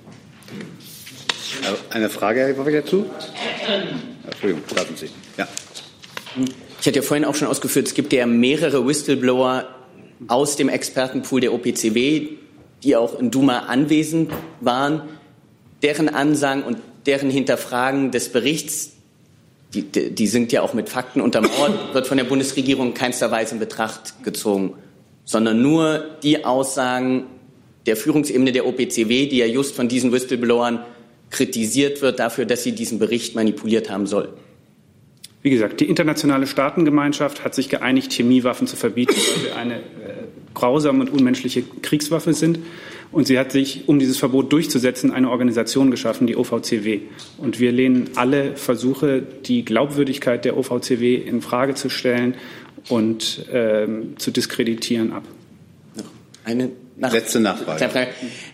[1.91, 3.07] Eine Frage, Herr Wawek, dazu?
[4.25, 5.11] Entschuldigung, lassen Sie.
[5.37, 5.47] Ja.
[6.81, 9.67] Ich hatte ja vorhin auch schon ausgeführt, es gibt ja mehrere Whistleblower
[10.29, 12.29] aus dem Expertenpool der OPCW,
[12.83, 15.03] die auch in Duma anwesend waren.
[15.83, 18.93] Deren Ansagen und deren Hinterfragen des Berichts
[19.75, 23.55] die, die sind ja auch mit Fakten untermauert, wird von der Bundesregierung in keinster Weise
[23.55, 24.75] in Betracht gezogen,
[25.25, 27.25] sondern nur die Aussagen
[27.87, 30.81] der Führungsebene der OPCW, die ja just von diesen Whistleblowern
[31.31, 34.35] kritisiert wird dafür, dass sie diesen Bericht manipuliert haben soll.
[35.43, 39.81] Wie gesagt, die internationale Staatengemeinschaft hat sich geeinigt, Chemiewaffen zu verbieten, weil sie eine äh,
[40.53, 42.59] grausame und unmenschliche Kriegswaffe sind.
[43.13, 47.01] Und sie hat sich, um dieses Verbot durchzusetzen, eine Organisation geschaffen, die OVCW.
[47.39, 52.37] Und wir lehnen alle Versuche, die Glaubwürdigkeit der OVCW in Frage zu stellen
[52.89, 55.25] und ähm, zu diskreditieren, ab.
[56.45, 56.71] Eine
[57.01, 58.09] nach Letzte Nachfrage.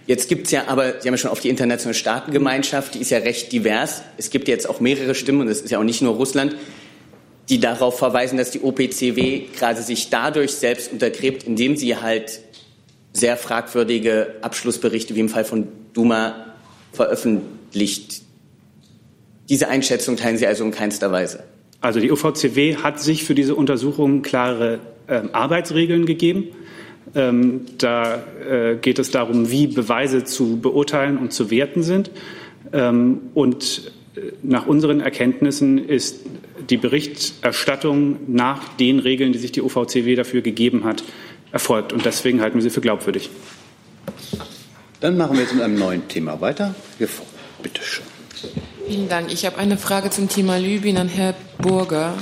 [0.06, 3.10] Jetzt gibt es ja aber, Sie haben ja schon auf die internationale Staatengemeinschaft, die ist
[3.10, 4.02] ja recht divers.
[4.18, 6.54] Es gibt jetzt auch mehrere Stimmen, und es ist ja auch nicht nur Russland,
[7.48, 12.40] die darauf verweisen, dass die OPCW gerade sich dadurch selbst untergräbt, indem sie halt
[13.16, 16.54] sehr fragwürdige Abschlussberichte wie im Fall von Duma
[16.92, 18.22] veröffentlicht.
[19.48, 21.44] Diese Einschätzung teilen Sie also in keinster Weise.
[21.80, 26.48] Also die OVCW hat sich für diese Untersuchung klare äh, Arbeitsregeln gegeben.
[27.14, 32.10] Ähm, da äh, geht es darum, wie Beweise zu beurteilen und zu werten sind.
[32.72, 36.26] Ähm, und äh, nach unseren Erkenntnissen ist
[36.68, 41.04] die Berichterstattung nach den Regeln, die sich die OVCW dafür gegeben hat,
[41.56, 41.92] erfolgt.
[41.92, 43.30] Und deswegen halten wir sie für glaubwürdig.
[45.00, 46.74] Dann machen wir jetzt mit einem neuen Thema weiter.
[46.98, 48.04] Bitte schön.
[48.86, 49.32] Vielen Dank.
[49.32, 52.14] Ich habe eine Frage zum Thema Libyen an Herrn Burger.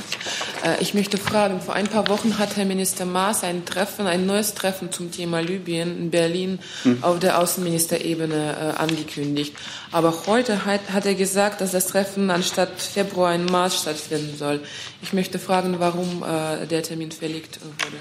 [0.65, 4.25] Äh, ich möchte fragen, vor ein paar Wochen hat Herr Minister Maas ein Treffen, ein
[4.25, 6.99] neues Treffen zum Thema Libyen in Berlin mhm.
[7.03, 9.55] auf der Außenministerebene äh, angekündigt.
[9.93, 14.61] Aber heute hat, hat er gesagt, dass das Treffen anstatt Februar in März stattfinden soll.
[15.03, 17.99] Ich möchte fragen, warum äh, der Termin verlegt wurde.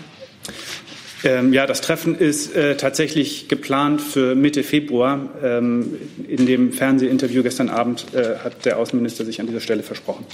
[1.24, 5.30] Ähm, ja, das Treffen ist äh, tatsächlich geplant für Mitte Februar.
[5.42, 10.26] Ähm, in dem Fernsehinterview gestern Abend äh, hat der Außenminister sich an dieser Stelle versprochen.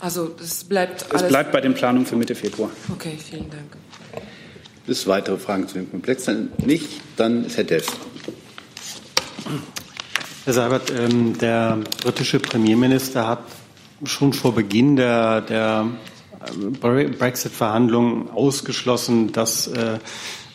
[0.00, 1.22] Also es bleibt alles.
[1.22, 2.70] Es bleibt bei den Planungen für Mitte Februar.
[2.92, 3.76] Okay, vielen Dank.
[4.86, 7.86] Bis weitere Fragen zu dem Komplex dann nicht, dann ist Herr Dess.
[10.44, 13.40] Herr Seibert, ähm, der britische Premierminister hat
[14.04, 15.88] schon vor Beginn der, der
[16.80, 19.98] Brexit-Verhandlungen ausgeschlossen, dass äh,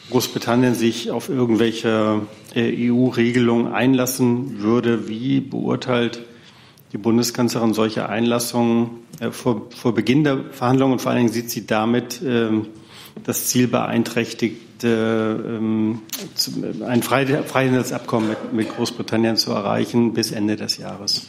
[0.09, 2.21] Großbritannien sich auf irgendwelche
[2.55, 5.07] äh, EU-Regelungen einlassen würde.
[5.07, 6.21] Wie beurteilt
[6.91, 11.51] die Bundeskanzlerin solche Einlassungen äh, vor, vor Beginn der Verhandlungen und vor allen Dingen sieht
[11.51, 12.67] sie damit ähm,
[13.23, 16.01] das Ziel beeinträchtigt, ähm,
[16.87, 21.27] ein Freihandelsabkommen mit, mit Großbritannien zu erreichen bis Ende des Jahres?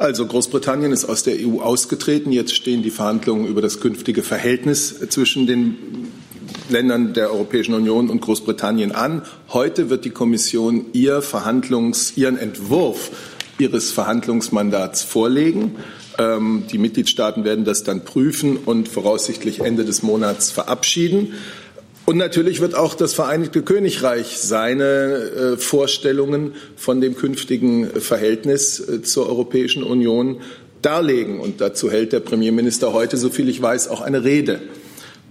[0.00, 2.32] Also Großbritannien ist aus der EU ausgetreten.
[2.32, 5.76] Jetzt stehen die Verhandlungen über das künftige Verhältnis zwischen den
[6.70, 9.20] Ländern der Europäischen Union und Großbritannien an.
[9.50, 13.10] Heute wird die Kommission ihr Verhandlungs, ihren Entwurf
[13.58, 15.76] ihres Verhandlungsmandats vorlegen.
[16.16, 21.34] Ähm, die Mitgliedstaaten werden das dann prüfen und voraussichtlich Ende des Monats verabschieden.
[22.10, 29.00] Und natürlich wird auch das Vereinigte Königreich seine äh, Vorstellungen von dem künftigen Verhältnis äh,
[29.02, 30.40] zur Europäischen Union
[30.82, 31.38] darlegen.
[31.38, 34.60] Und dazu hält der Premierminister heute, soviel ich weiß, auch eine Rede.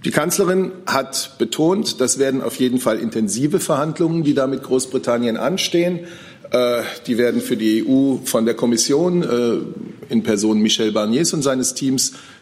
[0.06, 5.36] Die Kanzlerin hat betont, das werden auf jeden Fall intensive Verhandlungen, die da mit Großbritannien
[5.36, 6.06] anstehen.
[6.50, 11.42] Äh, die werden für die EU von der Kommission äh, in Person Michel Barniers und
[11.42, 12.39] seines Teams äh,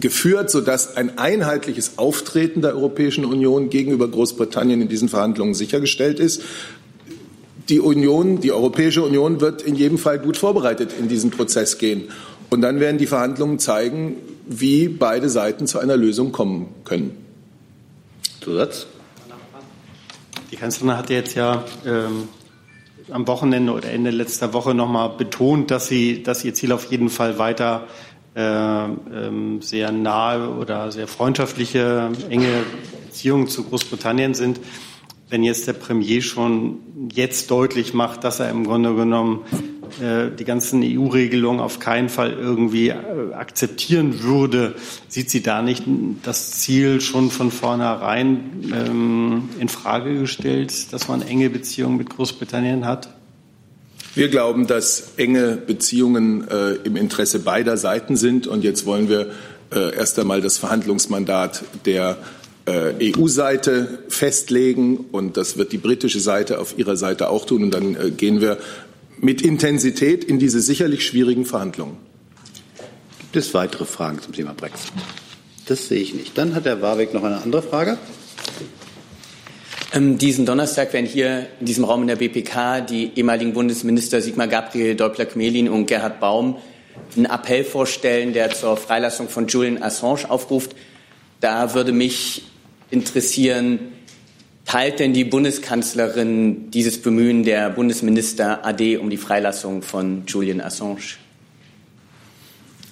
[0.00, 6.42] geführt, sodass ein einheitliches Auftreten der Europäischen Union gegenüber Großbritannien in diesen Verhandlungen sichergestellt ist.
[7.68, 12.08] Die Union, die Europäische Union wird in jedem Fall gut vorbereitet in diesen Prozess gehen.
[12.50, 17.16] Und dann werden die Verhandlungen zeigen, wie beide Seiten zu einer Lösung kommen können.
[18.42, 18.86] Zusatz?
[20.50, 22.28] Die Kanzlerin hat jetzt ja ähm,
[23.10, 27.08] am Wochenende oder Ende letzter Woche nochmal betont, dass sie, dass ihr Ziel auf jeden
[27.08, 32.64] Fall weiter äh, sehr nahe oder sehr freundschaftliche, enge
[33.06, 34.58] Beziehungen zu Großbritannien sind.
[35.30, 36.78] Wenn jetzt der Premier schon
[37.12, 39.44] jetzt deutlich macht, dass er im Grunde genommen
[40.00, 44.74] äh, die ganzen EU-Regelungen auf keinen Fall irgendwie äh, akzeptieren würde,
[45.08, 45.84] sieht sie da nicht
[46.24, 52.84] das Ziel schon von vornherein ähm, in Frage gestellt, dass man enge Beziehungen mit Großbritannien
[52.84, 53.13] hat?
[54.14, 58.46] Wir glauben, dass enge Beziehungen äh, im Interesse beider Seiten sind.
[58.46, 59.32] Und jetzt wollen wir
[59.72, 62.18] äh, erst einmal das Verhandlungsmandat der
[62.66, 64.98] äh, EU-Seite festlegen.
[65.10, 67.64] Und das wird die britische Seite auf ihrer Seite auch tun.
[67.64, 68.58] Und dann äh, gehen wir
[69.18, 71.96] mit Intensität in diese sicherlich schwierigen Verhandlungen.
[73.18, 74.92] Gibt es weitere Fragen zum Thema Brexit?
[75.66, 76.38] Das sehe ich nicht.
[76.38, 77.98] Dann hat Herr Warwick noch eine andere Frage.
[79.94, 84.48] Ähm, diesen Donnerstag werden hier in diesem Raum in der BPK die ehemaligen Bundesminister Sigmar
[84.48, 86.56] Gabriel, Däubler-Kmelin und Gerhard Baum
[87.16, 90.74] einen Appell vorstellen, der zur Freilassung von Julian Assange aufruft.
[91.40, 92.42] Da würde mich
[92.90, 93.78] interessieren,
[94.64, 101.18] teilt denn die Bundeskanzlerin dieses Bemühen der Bundesminister AD um die Freilassung von Julian Assange?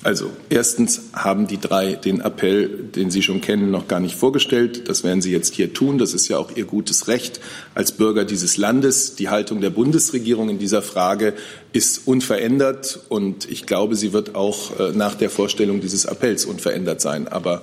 [0.05, 4.89] Also erstens haben die drei den Appell, den Sie schon kennen, noch gar nicht vorgestellt.
[4.89, 5.99] Das werden Sie jetzt hier tun.
[5.99, 7.41] Das ist ja auch Ihr gutes Recht
[7.75, 9.15] als Bürger dieses Landes.
[9.15, 11.35] Die Haltung der Bundesregierung in dieser Frage
[11.73, 17.01] ist unverändert und ich glaube, sie wird auch äh, nach der Vorstellung dieses Appells unverändert
[17.01, 17.29] sein.
[17.29, 17.63] Aber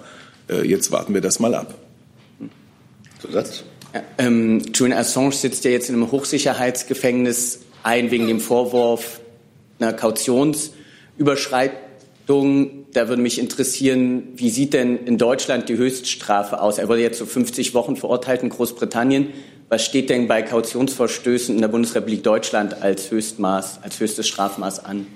[0.49, 1.75] äh, jetzt warten wir das mal ab.
[3.21, 3.65] Zusatz?
[3.93, 9.19] Ja, ähm, Julian Assange sitzt ja jetzt in einem Hochsicherheitsgefängnis ein wegen dem Vorwurf
[9.79, 11.88] einer Kautionsüberschreitung
[12.29, 16.77] da würde mich interessieren, wie sieht denn in Deutschland die Höchststrafe aus?
[16.77, 19.29] Er wurde jetzt zu 50 Wochen verurteilt in Großbritannien.
[19.67, 25.07] Was steht denn bei Kautionsverstößen in der Bundesrepublik Deutschland als Höchstmaß, als höchstes Strafmaß an?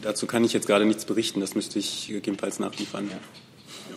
[0.00, 1.40] Dazu kann ich jetzt gerade nichts berichten.
[1.40, 3.08] Das müsste ich gegebenenfalls nachliefern.
[3.10, 3.18] Ja.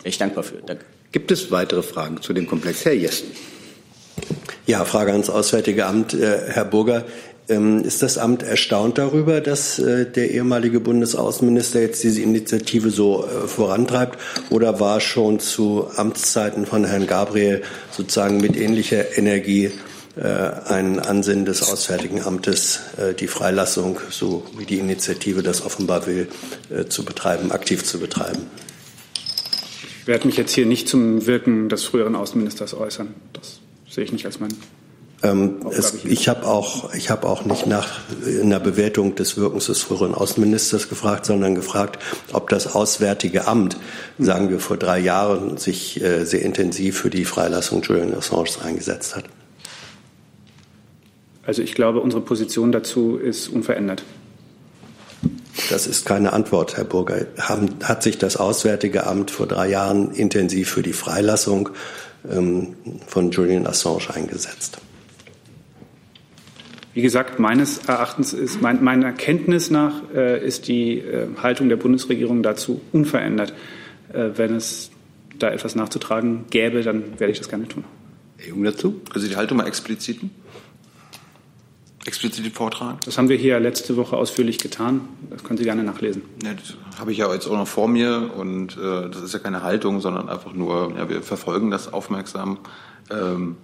[0.04, 0.56] Ich dankbar für.
[0.64, 0.84] Danke.
[1.12, 2.84] Gibt es weitere Fragen zu dem Komplex?
[2.84, 3.28] Herr Jessen.
[4.66, 6.14] Ja, Frage ans Auswärtige Amt.
[6.14, 7.04] Äh, Herr Burger,
[7.50, 13.48] ist das Amt erstaunt darüber, dass äh, der ehemalige Bundesaußenminister jetzt diese Initiative so äh,
[13.48, 14.18] vorantreibt?
[14.50, 19.72] Oder war schon zu Amtszeiten von Herrn Gabriel sozusagen mit ähnlicher Energie
[20.16, 22.80] äh, ein Ansinnen des Auswärtigen Amtes,
[23.18, 26.28] die Freilassung, so wie die Initiative das offenbar will,
[26.88, 28.46] zu betreiben, aktiv zu betreiben?
[30.00, 33.14] Ich werde mich jetzt hier nicht zum Wirken des früheren Außenministers äußern.
[33.32, 34.50] Das sehe ich nicht als mein
[35.22, 39.82] ähm, es, ich habe auch, ich habe auch nicht nach einer Bewertung des Wirkens des
[39.82, 41.98] früheren Außenministers gefragt, sondern gefragt,
[42.32, 43.76] ob das Auswärtige Amt,
[44.18, 49.14] sagen wir vor drei Jahren, sich äh, sehr intensiv für die Freilassung Julian Assange eingesetzt
[49.14, 49.24] hat.
[51.44, 54.02] Also ich glaube, unsere Position dazu ist unverändert.
[55.68, 57.26] Das ist keine Antwort, Herr Burger.
[57.38, 61.70] Haben, hat sich das Auswärtige Amt vor drei Jahren intensiv für die Freilassung
[62.30, 64.78] ähm, von Julian Assange eingesetzt?
[66.92, 71.76] Wie gesagt, meines Erachtens ist, mein, meiner Kenntnis nach äh, ist die äh, Haltung der
[71.76, 73.54] Bundesregierung dazu unverändert.
[74.12, 74.90] Äh, wenn es
[75.38, 77.84] da etwas nachzutragen gäbe, dann werde ich das gerne tun.
[78.38, 79.00] Herr Jung dazu?
[79.14, 80.20] Also die Haltung mal explizit?
[82.06, 82.98] Explizit vortragen?
[83.04, 85.02] Das haben wir hier letzte Woche ausführlich getan.
[85.28, 86.22] Das können Sie gerne nachlesen.
[86.42, 89.38] Ja, das habe ich ja jetzt auch noch vor mir und äh, das ist ja
[89.38, 92.58] keine Haltung, sondern einfach nur, ja, wir verfolgen das aufmerksam.
[93.10, 93.56] Ähm,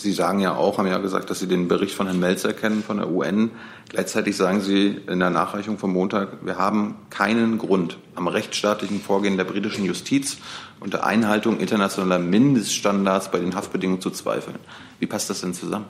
[0.00, 2.84] Sie sagen ja auch, haben ja gesagt, dass Sie den Bericht von Herrn Melzer kennen
[2.84, 3.50] von der UN.
[3.88, 9.36] Gleichzeitig sagen Sie in der Nachreichung vom Montag, wir haben keinen Grund am rechtsstaatlichen Vorgehen
[9.36, 10.36] der britischen Justiz
[10.78, 14.60] und der Einhaltung internationaler Mindeststandards bei den Haftbedingungen zu zweifeln.
[15.00, 15.86] Wie passt das denn zusammen?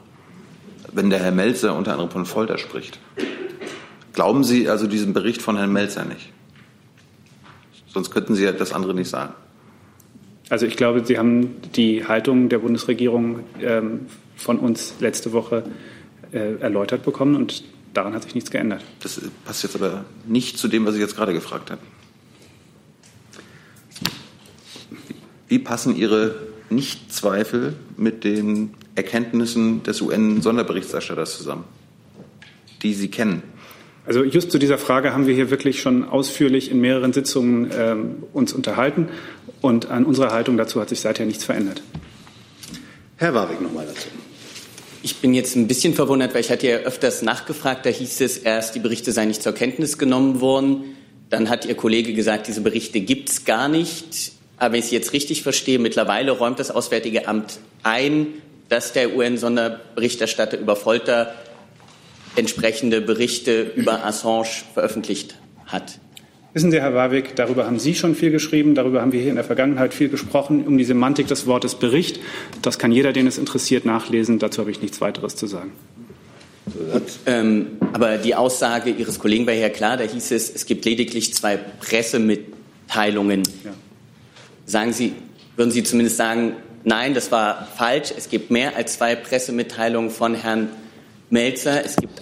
[0.91, 2.99] Wenn der Herr Melzer unter anderem von Folter spricht.
[4.15, 6.33] Glauben Sie also diesen Bericht von Herrn Melzer nicht?
[7.89, 9.35] Sonst könnten Sie ja das andere nicht sagen.
[10.51, 15.65] Also ich glaube, Sie haben die Haltung der Bundesregierung ähm, von uns letzte Woche
[16.33, 18.83] äh, erläutert bekommen und daran hat sich nichts geändert.
[19.01, 21.81] Das passt jetzt aber nicht zu dem, was ich jetzt gerade gefragt habe.
[25.49, 26.35] Wie passen Ihre
[26.71, 31.65] Nichtzweifel mit den Erkenntnissen des UN-Sonderberichterstatters zusammen,
[32.83, 33.43] die Sie kennen?
[34.07, 37.97] Also just zu dieser Frage haben wir hier wirklich schon ausführlich in mehreren Sitzungen äh,
[38.33, 39.09] uns unterhalten
[39.61, 41.83] und an unserer Haltung dazu hat sich seither nichts verändert.
[43.17, 44.09] Herr Warwick nochmal dazu.
[45.03, 48.37] Ich bin jetzt ein bisschen verwundert, weil ich hatte ja öfters nachgefragt, da hieß es
[48.37, 50.97] erst, die Berichte seien nicht zur Kenntnis genommen worden.
[51.31, 54.33] Dann hat Ihr Kollege gesagt, diese Berichte gibt es gar nicht.
[54.57, 58.27] Aber wenn ich Sie jetzt richtig verstehe, mittlerweile räumt das Auswärtige Amt ein,
[58.69, 61.35] dass der UN-Sonderberichterstatter über Folter
[62.37, 65.37] entsprechende Berichte über Assange veröffentlicht
[65.67, 65.99] hat.
[66.59, 69.37] Wissen Sie, Herr Warwick, darüber haben Sie schon viel geschrieben, darüber haben wir hier in
[69.37, 72.19] der Vergangenheit viel gesprochen, um die Semantik des Wortes Bericht.
[72.63, 74.41] Das kann jeder, den es interessiert, nachlesen.
[74.41, 75.71] Dazu habe ich nichts weiteres zu sagen.
[77.27, 81.33] Ähm, aber die Aussage Ihres Kollegen war ja klar, da hieß es, es gibt lediglich
[81.33, 83.45] zwei Pressemitteilungen.
[83.65, 83.71] Ja.
[84.67, 85.13] Sagen Sie,
[85.55, 90.35] würden Sie zumindest sagen, nein, das war falsch, es gibt mehr als zwei Pressemitteilungen von
[90.35, 90.71] Herrn
[91.31, 91.85] Melzer.
[91.85, 92.21] Es gibt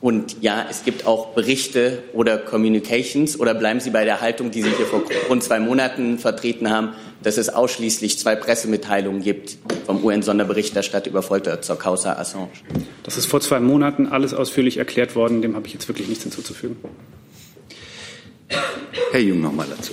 [0.00, 4.62] und ja, es gibt auch Berichte oder Communications oder bleiben Sie bei der Haltung, die
[4.62, 10.02] Sie hier vor rund zwei Monaten vertreten haben, dass es ausschließlich zwei Pressemitteilungen gibt vom
[10.02, 12.48] UN-Sonderberichterstatter über Folter zur Causa Assange?
[13.02, 15.42] Das ist vor zwei Monaten alles ausführlich erklärt worden.
[15.42, 16.76] Dem habe ich jetzt wirklich nichts hinzuzufügen.
[19.12, 19.92] Herr Jung noch mal dazu.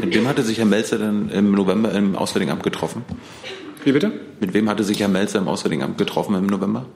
[0.00, 3.04] Mit wem hatte sich Herr Melzer denn im November im Auswärtigen Amt getroffen?
[3.84, 4.10] Wie bitte?
[4.40, 6.86] Mit wem hatte sich Herr Melzer im Auswärtigen Amt getroffen im November?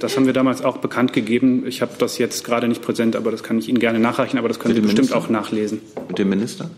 [0.00, 1.66] Das haben wir damals auch bekannt gegeben.
[1.66, 4.48] Ich habe das jetzt gerade nicht präsent, aber das kann ich Ihnen gerne nachreichen, aber
[4.48, 5.18] das können Sie bestimmt Minister?
[5.18, 5.80] auch nachlesen.
[6.08, 6.70] Mit dem Minister?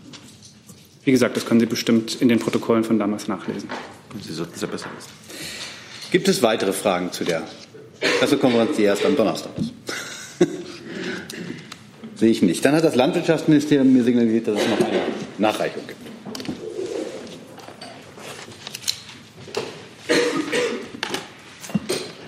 [1.03, 3.69] Wie gesagt, das können Sie bestimmt in den Protokollen von damals nachlesen.
[4.21, 5.09] Sie sollten es ja besser wissen.
[6.11, 7.43] Gibt es weitere Fragen zu der
[8.19, 9.73] Pressekonferenz, die erst am Donnerstag ist?
[12.15, 12.63] Sehe ich nicht.
[12.65, 15.01] Dann hat das Landwirtschaftsministerium mir signalisiert, dass es noch eine
[15.37, 16.08] Nachreichung gibt.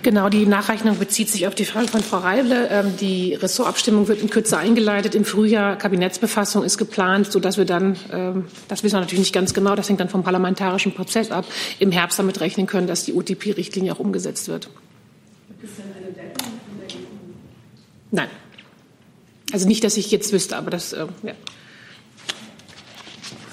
[0.02, 2.68] Genau, die Nachrechnung bezieht sich auf die Frage von Frau Reible.
[2.70, 5.14] Ähm, die Ressortabstimmung wird in Kürze eingeleitet.
[5.14, 9.54] Im Frühjahr Kabinettsbefassung ist geplant, sodass wir dann, ähm, das wissen wir natürlich nicht ganz
[9.54, 11.46] genau, das hängt dann vom parlamentarischen Prozess ab,
[11.78, 14.68] im Herbst damit rechnen können, dass die UTP-Richtlinie auch umgesetzt wird.
[15.48, 16.34] Gibt es denn eine Deadline
[16.66, 17.00] von der EU?
[18.10, 18.28] Nein.
[19.52, 21.32] Also nicht, dass ich jetzt wüsste, aber das, äh, ja.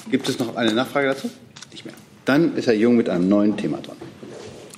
[0.10, 1.30] Gibt es noch eine Nachfrage dazu?
[1.72, 1.94] Nicht mehr.
[2.26, 3.98] Dann ist Herr Jung mit einem neuen Thema dran.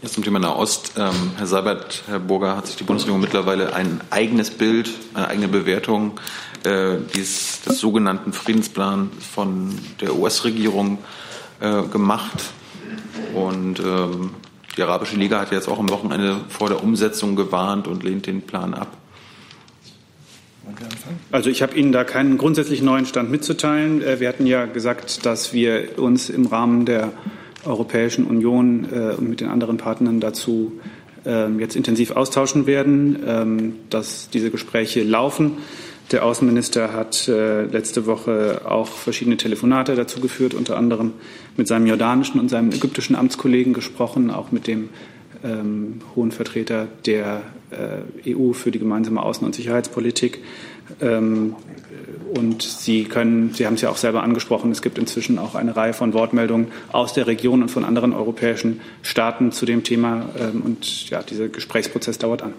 [0.02, 0.93] Jetzt zum Thema Nahost.
[0.97, 5.47] Ähm, Herr Seibert, Herr Burger, hat sich die Bundesregierung mittlerweile ein eigenes Bild, eine eigene
[5.47, 6.20] Bewertung
[6.64, 10.97] äh, dies, des sogenannten Friedensplans von der US-Regierung
[11.60, 12.45] äh, gemacht.
[13.36, 14.32] Und ähm,
[14.76, 18.41] die Arabische Liga hat jetzt auch am Wochenende vor der Umsetzung gewarnt und lehnt den
[18.41, 18.97] Plan ab.
[21.32, 24.02] Also ich habe Ihnen da keinen grundsätzlich neuen Stand mitzuteilen.
[24.02, 27.14] Äh, wir hatten ja gesagt, dass wir uns im Rahmen der
[27.66, 30.74] Europäischen Union äh, und mit den anderen Partnern dazu
[31.26, 35.57] ähm, jetzt intensiv austauschen werden, ähm, dass diese Gespräche laufen.
[36.12, 41.14] Der Außenminister hat äh, letzte Woche auch verschiedene Telefonate dazu geführt, unter anderem
[41.55, 44.89] mit seinem jordanischen und seinem ägyptischen Amtskollegen gesprochen, auch mit dem
[45.43, 50.39] ähm, hohen Vertreter der äh, EU für die gemeinsame Außen- und Sicherheitspolitik.
[52.36, 55.76] Und Sie können, Sie haben es ja auch selber angesprochen, es gibt inzwischen auch eine
[55.76, 60.30] Reihe von Wortmeldungen aus der Region und von anderen europäischen Staaten zu dem Thema.
[60.39, 62.53] Ähm, und ja, dieser Gesprächsprozess dauert an.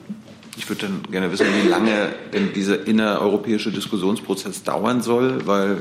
[0.56, 5.78] Ich würde dann gerne wissen, wie lange denn dieser innereuropäische Diskussionsprozess dauern soll, weil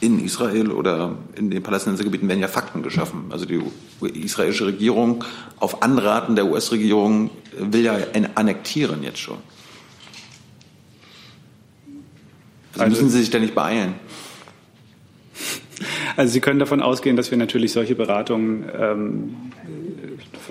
[0.00, 3.26] in Israel oder in den Palästinensergebieten werden ja Fakten geschaffen.
[3.30, 3.62] Also die
[4.00, 5.24] israelische Regierung
[5.58, 7.96] auf Anraten der US-Regierung will ja
[8.34, 9.38] annektieren jetzt schon.
[12.78, 13.94] Also, müssen Sie sich da nicht beeilen?
[16.16, 19.36] Also Sie können davon ausgehen, dass wir natürlich solche Beratungen ähm,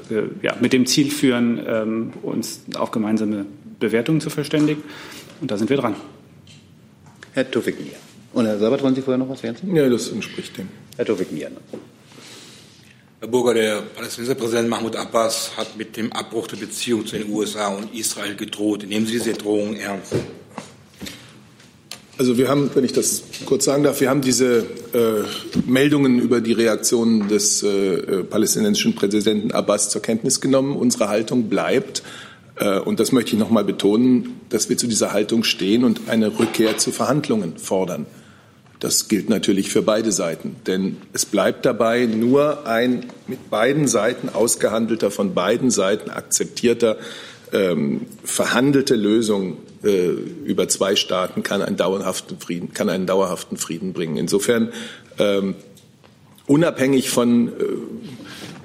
[0.10, 3.46] äh, ja, mit dem Ziel führen, ähm, uns auf gemeinsame
[3.80, 4.84] Bewertungen zu verständigen.
[5.42, 5.96] Und da sind wir dran.
[7.34, 7.96] Herr Tufik Mier.
[8.34, 9.76] Und Herr Sabat, wollen Sie vorher noch was ergänzen?
[9.76, 10.68] Ja, das entspricht dem.
[10.98, 11.52] Herr Tufik Mier.
[13.20, 17.30] Herr Burger, der palästinensische Präsident Mahmoud Abbas hat mit dem Abbruch der Beziehung zu den
[17.30, 18.86] USA und Israel gedroht.
[18.88, 20.14] Nehmen Sie diese Drohung ernst?
[22.16, 24.60] Also wir haben, wenn ich das kurz sagen darf, wir haben diese
[24.94, 25.24] äh,
[25.66, 30.76] Meldungen über die Reaktionen des äh, palästinensischen Präsidenten Abbas zur Kenntnis genommen.
[30.76, 32.04] Unsere Haltung bleibt,
[32.58, 36.02] äh, und das möchte ich noch mal betonen, dass wir zu dieser Haltung stehen und
[36.08, 38.06] eine Rückkehr zu Verhandlungen fordern.
[38.80, 44.30] Das gilt natürlich für beide Seiten, denn es bleibt dabei nur ein mit beiden Seiten
[44.30, 46.98] ausgehandelter, von beiden Seiten akzeptierter,
[47.54, 50.08] ähm, verhandelte Lösung äh,
[50.46, 54.18] über zwei Staaten kann einen dauerhaften Frieden, kann einen dauerhaften Frieden bringen.
[54.18, 54.72] Insofern
[55.20, 55.56] ähm,
[56.48, 57.52] unabhängig von äh,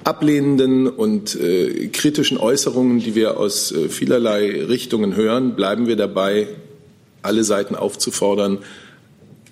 [0.03, 6.47] ablehnenden und äh, kritischen Äußerungen, die wir aus äh, vielerlei Richtungen hören, bleiben wir dabei,
[7.21, 8.59] alle Seiten aufzufordern,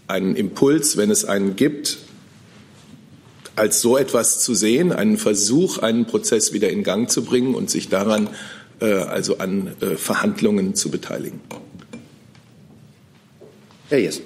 [0.08, 1.98] einen Impuls, wenn es einen gibt,
[3.58, 7.70] als so etwas zu sehen, einen Versuch, einen Prozess wieder in Gang zu bringen und
[7.70, 8.30] sich daran
[8.86, 11.42] also an äh, Verhandlungen zu beteiligen.
[13.90, 14.24] Herr Jessen.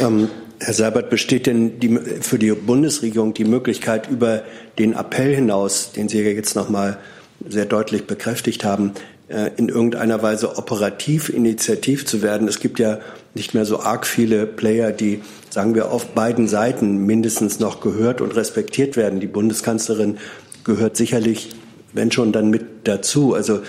[0.00, 0.28] Ähm,
[0.60, 4.44] Herr Seibert, besteht denn die, für die Bundesregierung die Möglichkeit, über
[4.78, 6.98] den Appell hinaus, den Sie ja jetzt noch mal
[7.46, 8.92] sehr deutlich bekräftigt haben,
[9.28, 12.48] äh, in irgendeiner Weise operativ initiativ zu werden?
[12.48, 13.00] Es gibt ja
[13.34, 15.20] nicht mehr so arg viele Player, die,
[15.50, 19.20] sagen wir, auf beiden Seiten mindestens noch gehört und respektiert werden.
[19.20, 20.18] Die Bundeskanzlerin
[20.62, 21.50] gehört sicherlich,
[21.94, 23.34] wenn schon, dann mit dazu.
[23.34, 23.62] Also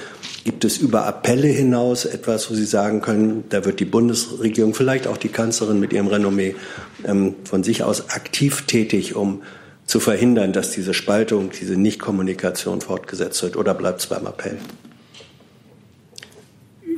[0.46, 5.08] Gibt es über Appelle hinaus etwas, wo Sie sagen können, da wird die Bundesregierung, vielleicht
[5.08, 6.56] auch die Kanzlerin mit ihrem Renommee
[7.04, 9.42] ähm, von sich aus aktiv tätig, um
[9.88, 13.58] zu verhindern, dass diese Spaltung, diese Nichtkommunikation fortgesetzt wird?
[13.58, 14.60] Oder bleibt es beim Appell?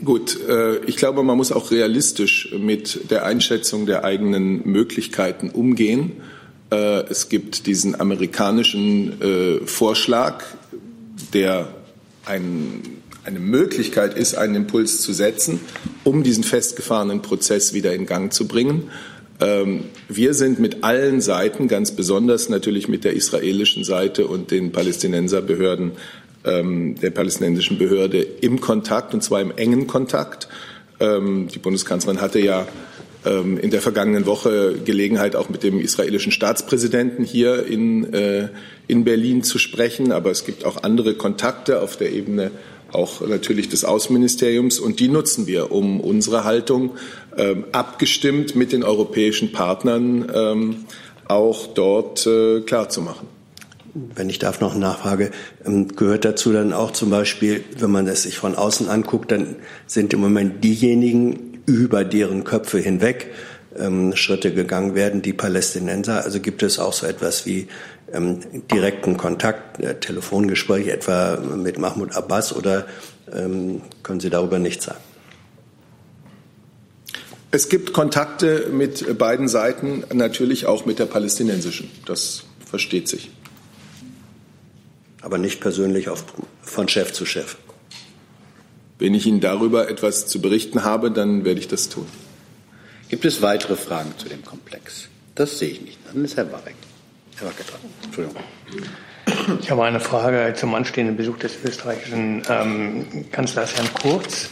[0.03, 6.21] Gut, äh, ich glaube, man muss auch realistisch mit der Einschätzung der eigenen Möglichkeiten umgehen.
[6.69, 10.43] Äh, es gibt diesen amerikanischen äh, Vorschlag,
[11.33, 11.69] der
[12.25, 12.81] ein
[13.27, 15.59] eine Möglichkeit ist, einen Impuls zu setzen,
[16.05, 18.89] um diesen festgefahrenen Prozess wieder in Gang zu bringen.
[19.41, 24.71] Ähm, wir sind mit allen Seiten, ganz besonders natürlich mit der israelischen Seite und den
[24.71, 25.91] Palästinenserbehörden,
[26.45, 30.47] ähm, der palästinensischen Behörde im Kontakt, und zwar im engen Kontakt.
[31.01, 32.65] Ähm, die Bundeskanzlerin hatte ja
[33.29, 38.49] in der vergangenen Woche Gelegenheit, auch mit dem israelischen Staatspräsidenten hier in, äh,
[38.87, 40.11] in Berlin zu sprechen.
[40.11, 42.51] Aber es gibt auch andere Kontakte auf der Ebene
[42.91, 44.79] auch natürlich des Außenministeriums.
[44.79, 46.91] Und die nutzen wir, um unsere Haltung
[47.37, 50.85] ähm, abgestimmt mit den europäischen Partnern ähm,
[51.27, 53.27] auch dort äh, klarzumachen.
[53.93, 55.31] Wenn ich darf noch eine Nachfrage,
[55.65, 59.55] ähm, gehört dazu dann auch zum Beispiel, wenn man es sich von außen anguckt, dann
[59.87, 63.27] sind im Moment diejenigen über deren Köpfe hinweg
[63.77, 66.23] ähm, Schritte gegangen werden, die Palästinenser.
[66.23, 67.67] Also gibt es auch so etwas wie
[68.11, 68.39] ähm,
[68.71, 72.87] direkten Kontakt, äh, Telefongespräche etwa mit Mahmoud Abbas oder
[73.31, 75.01] ähm, können Sie darüber nichts sagen?
[77.51, 81.89] Es gibt Kontakte mit beiden Seiten, natürlich auch mit der palästinensischen.
[82.05, 83.29] Das versteht sich.
[85.21, 86.25] Aber nicht persönlich auf,
[86.61, 87.57] von Chef zu Chef.
[88.99, 92.07] Wenn ich Ihnen darüber etwas zu berichten habe, dann werde ich das tun.
[93.09, 95.07] Gibt es weitere Fragen zu dem Komplex?
[95.35, 95.99] Das sehe ich nicht.
[96.11, 96.75] Dann ist Herr Barek.
[97.37, 97.79] Herr Wacker dran.
[98.03, 98.41] Entschuldigung.
[99.61, 104.49] Ich habe eine Frage zum anstehenden Besuch des österreichischen ähm, Kanzlers Herrn Kurz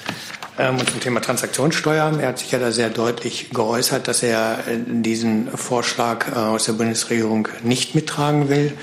[0.60, 2.18] ähm, und zum Thema Transaktionssteuer.
[2.20, 6.66] Er hat sich ja da sehr deutlich geäußert, dass er äh, diesen Vorschlag äh, aus
[6.66, 8.74] der Bundesregierung nicht mittragen will.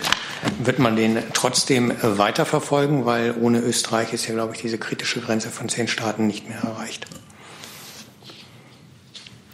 [0.62, 5.20] Wird man den trotzdem äh, weiterverfolgen, weil ohne Österreich ist ja, glaube ich, diese kritische
[5.20, 7.07] Grenze von zehn Staaten nicht mehr erreicht.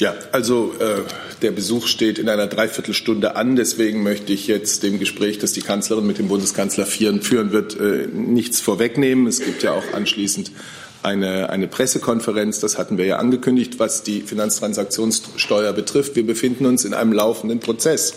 [0.01, 1.03] Ja, also äh,
[1.43, 3.57] der Besuch steht in einer Dreiviertelstunde an.
[3.57, 7.79] Deswegen möchte ich jetzt dem Gespräch, das die Kanzlerin mit dem Bundeskanzler führen, führen wird,
[7.81, 9.27] äh, nichts vorwegnehmen.
[9.27, 10.53] Es gibt ja auch anschließend
[11.03, 12.61] eine, eine Pressekonferenz.
[12.61, 16.15] Das hatten wir ja angekündigt, was die Finanztransaktionssteuer betrifft.
[16.15, 18.15] Wir befinden uns in einem laufenden Prozess.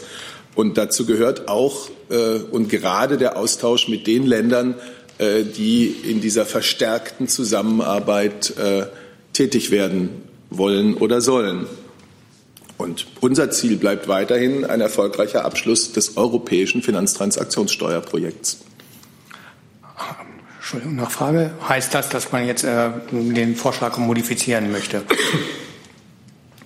[0.55, 4.75] Und dazu gehört auch äh, und gerade der Austausch mit den Ländern,
[5.17, 8.87] äh, die in dieser verstärkten Zusammenarbeit äh,
[9.33, 10.09] tätig werden
[10.49, 11.67] wollen oder sollen.
[12.77, 18.57] Und unser Ziel bleibt weiterhin ein erfolgreicher Abschluss des europäischen Finanztransaktionssteuerprojekts.
[20.57, 21.51] Entschuldigung, Nachfrage.
[21.67, 25.03] Heißt das, dass man jetzt äh, den Vorschlag modifizieren möchte?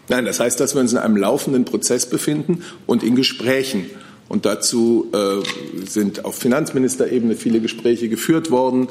[0.08, 3.89] Nein, das heißt, dass wir uns in einem laufenden Prozess befinden und in Gesprächen.
[4.28, 8.88] Und dazu äh, sind auf Finanzministerebene viele Gespräche geführt worden.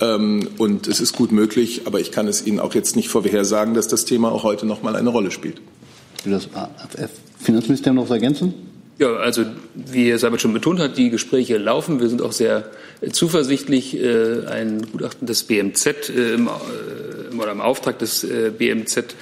[0.00, 3.74] Ähm, und es ist gut möglich, aber ich kann es Ihnen auch jetzt nicht vorhersagen,
[3.74, 5.60] dass das Thema auch heute noch mal eine Rolle spielt.
[6.24, 6.48] Will das
[7.40, 8.54] Finanzministerium noch was ergänzen?
[8.98, 9.44] Ja, also
[9.74, 12.00] wie Herr Seibert schon betont hat, die Gespräche laufen.
[12.00, 12.68] Wir sind auch sehr
[13.12, 13.96] zuversichtlich.
[13.96, 18.26] Äh, ein Gutachten des BMZ äh, im, äh, oder im Auftrag des
[18.58, 19.14] BMZ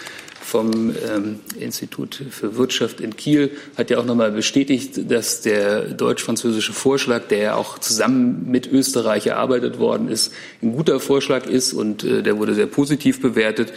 [0.47, 6.73] vom ähm, Institut für Wirtschaft in Kiel hat ja auch nochmal bestätigt, dass der deutsch-französische
[6.73, 10.33] Vorschlag, der ja auch zusammen mit Österreich erarbeitet worden ist,
[10.63, 13.73] ein guter Vorschlag ist und äh, der wurde sehr positiv bewertet.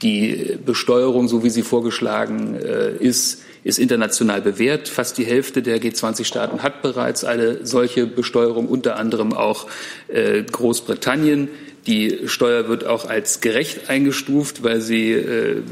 [0.00, 4.88] Die Besteuerung, so wie sie vorgeschlagen äh, ist, ist international bewährt.
[4.88, 9.66] Fast die Hälfte der G20-Staaten hat bereits eine solche Besteuerung, unter anderem auch
[10.08, 11.48] äh, Großbritannien.
[11.86, 15.62] Die Steuer wird auch als gerecht eingestuft, weil sie äh,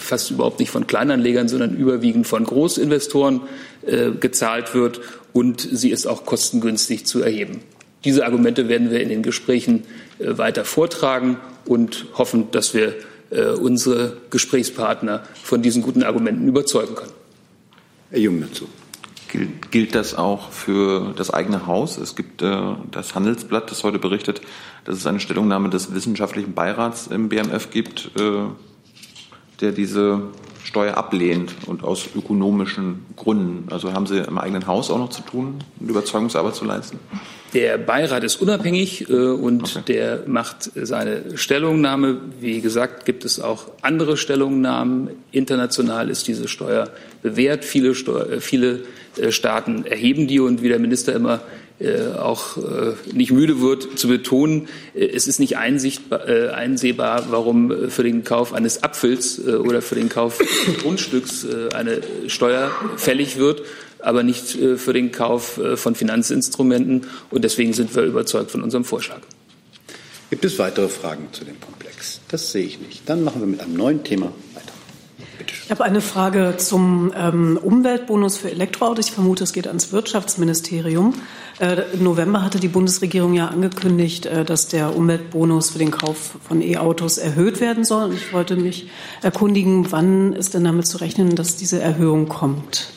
[0.00, 3.42] fast überhaupt nicht von Kleinanlegern, sondern überwiegend von Großinvestoren
[3.86, 5.00] äh, gezahlt wird.
[5.32, 7.60] Und sie ist auch kostengünstig zu erheben.
[8.04, 9.84] Diese Argumente werden wir in den Gesprächen
[10.18, 11.36] äh, weiter vortragen
[11.66, 12.94] und hoffen, dass wir
[13.30, 17.12] äh, unsere Gesprächspartner von diesen guten Argumenten überzeugen können.
[18.10, 18.68] Herr Jung dazu.
[19.30, 21.98] Gilt, gilt das auch für das eigene Haus?
[21.98, 24.40] Es gibt äh, das Handelsblatt, das heute berichtet,
[24.84, 28.46] dass es eine Stellungnahme des wissenschaftlichen Beirats im BMF gibt, äh,
[29.60, 30.22] der diese
[30.64, 33.72] Steuer ablehnt und aus ökonomischen Gründen.
[33.72, 36.98] Also haben Sie im eigenen Haus auch noch zu tun, Überzeugungsarbeit zu leisten?
[37.54, 39.82] Der Beirat ist unabhängig äh, und okay.
[39.88, 42.18] der macht seine Stellungnahme.
[42.38, 45.10] Wie gesagt, gibt es auch andere Stellungnahmen.
[45.32, 46.90] International ist diese Steuer
[47.22, 47.64] bewährt.
[47.64, 48.82] Viele, Steuer, äh, viele
[49.16, 51.40] äh, Staaten erheben die und wie der Minister immer
[52.18, 58.22] auch äh, nicht müde wird zu betonen, äh, es ist nicht einsehbar, warum für den
[58.24, 60.38] Kauf eines Apfels oder für den Kauf
[60.82, 63.62] Grundstücks eine Steuer fällig wird,
[63.98, 67.06] aber nicht für den Kauf von Finanzinstrumenten.
[67.30, 69.20] Und deswegen sind wir überzeugt von unserem Vorschlag.
[70.30, 72.20] Gibt es weitere Fragen zu dem Komplex?
[72.28, 73.08] Das sehe ich nicht.
[73.08, 74.72] Dann machen wir mit einem neuen Thema weiter.
[75.64, 79.06] Ich habe eine Frage zum ähm, Umweltbonus für Elektroautos.
[79.06, 81.14] Ich vermute, es geht ans Wirtschaftsministerium.
[81.60, 86.38] Äh, Im November hatte die Bundesregierung ja angekündigt, äh, dass der Umweltbonus für den Kauf
[86.42, 88.04] von E-Autos erhöht werden soll.
[88.04, 88.88] Und ich wollte mich
[89.20, 92.88] erkundigen, wann ist denn damit zu rechnen, dass diese Erhöhung kommt?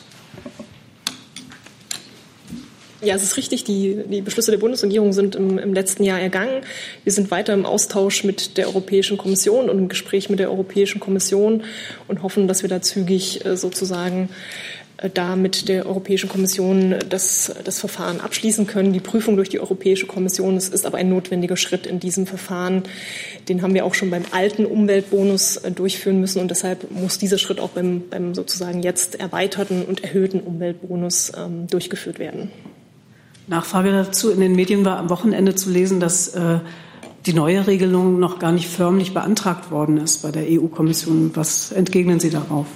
[3.02, 3.66] Ja, es ist richtig.
[3.66, 6.62] Die, die Beschlüsse der Bundesregierung sind im, im, letzten Jahr ergangen.
[7.04, 11.02] Wir sind weiter im Austausch mit der Europäischen Kommission und im Gespräch mit der Europäischen
[11.02, 11.64] Kommission
[12.08, 17.54] und hoffen, dass wir da zügig äh, sozusagen äh, da mit der Europäischen Kommission das,
[17.64, 18.94] das Verfahren abschließen können.
[18.94, 22.84] Die Prüfung durch die Europäische Kommission das ist aber ein notwendiger Schritt in diesem Verfahren.
[23.50, 27.38] Den haben wir auch schon beim alten Umweltbonus äh, durchführen müssen und deshalb muss dieser
[27.38, 32.52] Schritt auch beim, beim sozusagen jetzt erweiterten und erhöhten Umweltbonus ähm, durchgeführt werden.
[33.48, 34.32] Nachfrage dazu.
[34.32, 36.60] In den Medien war am Wochenende zu lesen, dass äh,
[37.26, 41.32] die neue Regelung noch gar nicht förmlich beantragt worden ist bei der EU-Kommission.
[41.36, 42.68] Was entgegnen Sie darauf?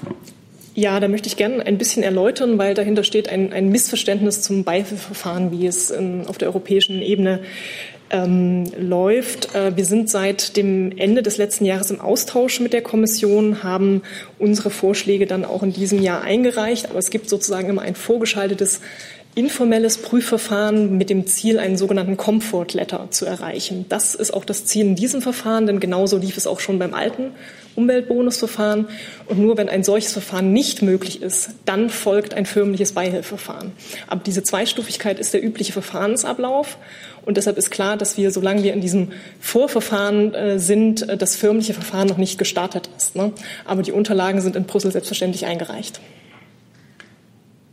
[0.79, 4.63] Ja, da möchte ich gerne ein bisschen erläutern, weil dahinter steht ein, ein Missverständnis zum
[4.63, 7.39] Beihilfeverfahren, wie es in, auf der europäischen Ebene
[8.11, 9.55] ähm, läuft.
[9.55, 14.03] Äh, wir sind seit dem Ende des letzten Jahres im Austausch mit der Kommission, haben
[14.37, 16.91] unsere Vorschläge dann auch in diesem Jahr eingereicht.
[16.91, 18.79] Aber es gibt sozusagen immer ein vorgeschaltetes
[19.37, 23.85] informelles Prüfverfahren mit dem Ziel, einen sogenannten Comfort Letter zu erreichen.
[23.87, 26.95] Das ist auch das Ziel in diesem Verfahren, denn genauso lief es auch schon beim
[26.95, 27.33] alten
[27.75, 28.87] Umweltbonusverfahren.
[29.27, 33.73] Und nur wenn ein solches Verfahren nicht möglich ist, dann folgt ein förmliches Beihilfeverfahren.
[34.07, 36.79] Aber diese Zweistufigkeit ist der übliche Verfahrensablauf.
[37.23, 41.35] Und deshalb ist klar, dass wir, solange wir in diesem Vorverfahren äh, sind, äh, das
[41.35, 43.15] förmliche Verfahren noch nicht gestartet ist.
[43.15, 43.33] Ne?
[43.65, 45.99] Aber die Unterlagen sind in Brüssel selbstverständlich eingereicht.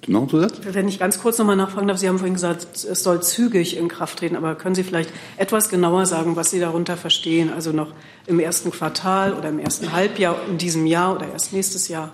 [0.06, 0.60] Noch ein Zusatz?
[0.62, 3.76] Wenn ich ganz kurz noch mal nachfragen darf, Sie haben vorhin gesagt, es soll zügig
[3.76, 7.52] in Kraft treten, aber können Sie vielleicht etwas genauer sagen, was Sie darunter verstehen?
[7.52, 7.92] Also noch
[8.26, 12.12] im ersten Quartal oder im ersten Halbjahr in diesem Jahr oder erst nächstes Jahr?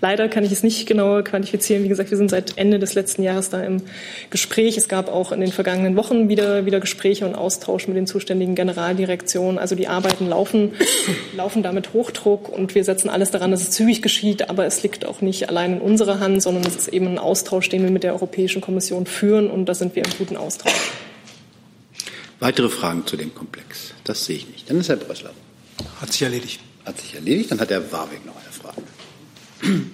[0.00, 1.84] Leider kann ich es nicht genauer quantifizieren.
[1.84, 3.82] Wie gesagt, wir sind seit Ende des letzten Jahres da im
[4.30, 4.76] Gespräch.
[4.76, 8.54] Es gab auch in den vergangenen Wochen wieder, wieder Gespräche und Austausch mit den zuständigen
[8.54, 9.58] Generaldirektionen.
[9.58, 10.72] Also die Arbeiten laufen,
[11.36, 14.50] laufen da mit Hochdruck und wir setzen alles daran, dass es zügig geschieht.
[14.50, 17.68] Aber es liegt auch nicht allein in unserer Hand, sondern es ist eben ein Austausch,
[17.70, 20.92] den wir mit der Europäischen Kommission führen und da sind wir im guten Austausch.
[22.40, 23.94] Weitere Fragen zu dem Komplex?
[24.04, 24.68] Das sehe ich nicht.
[24.68, 25.30] Dann ist Herr Brössler.
[26.00, 26.60] Hat sich erledigt.
[26.84, 27.50] Hat sich erledigt.
[27.50, 28.43] Dann hat Herr Warwick noch eine.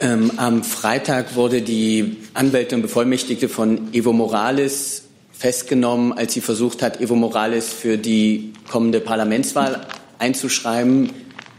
[0.00, 6.82] Ähm, am Freitag wurde die Anwältin und Bevollmächtigte von Evo Morales festgenommen, als sie versucht
[6.82, 9.88] hat, Evo Morales für die kommende Parlamentswahl
[10.20, 11.10] einzuschreiben.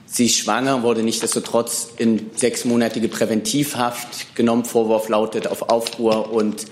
[0.06, 4.64] Sie ist schwanger, wurde nichtsdestotrotz in sechsmonatige Präventivhaft genommen.
[4.64, 6.66] Vorwurf lautet auf Aufruhr und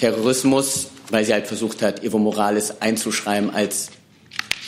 [0.00, 3.90] Terrorismus, weil sie halt versucht hat, Evo Morales einzuschreiben als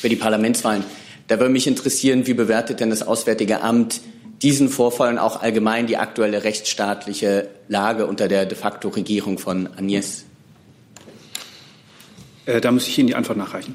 [0.00, 0.84] für die Parlamentswahlen.
[1.28, 4.00] Da würde mich interessieren, wie bewertet denn das Auswärtige Amt
[4.42, 9.68] diesen Vorfall und auch allgemein die aktuelle rechtsstaatliche Lage unter der de facto Regierung von
[9.76, 10.24] Agnes?
[12.44, 13.74] Äh, da muss ich Ihnen die Antwort nachreichen.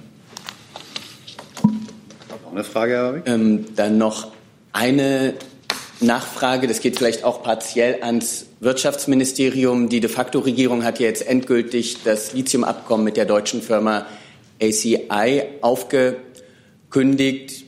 [2.44, 3.24] Noch eine Frage, Herr Habeck?
[3.28, 4.32] Ähm, dann noch
[4.72, 5.34] eine
[6.00, 9.90] Nachfrage, das geht vielleicht auch partiell ans Wirtschaftsministerium.
[9.90, 14.06] Die de facto Regierung hat ja jetzt endgültig das Lithiumabkommen mit der deutschen Firma
[14.62, 15.44] ACI
[16.92, 17.64] aufgekündigt.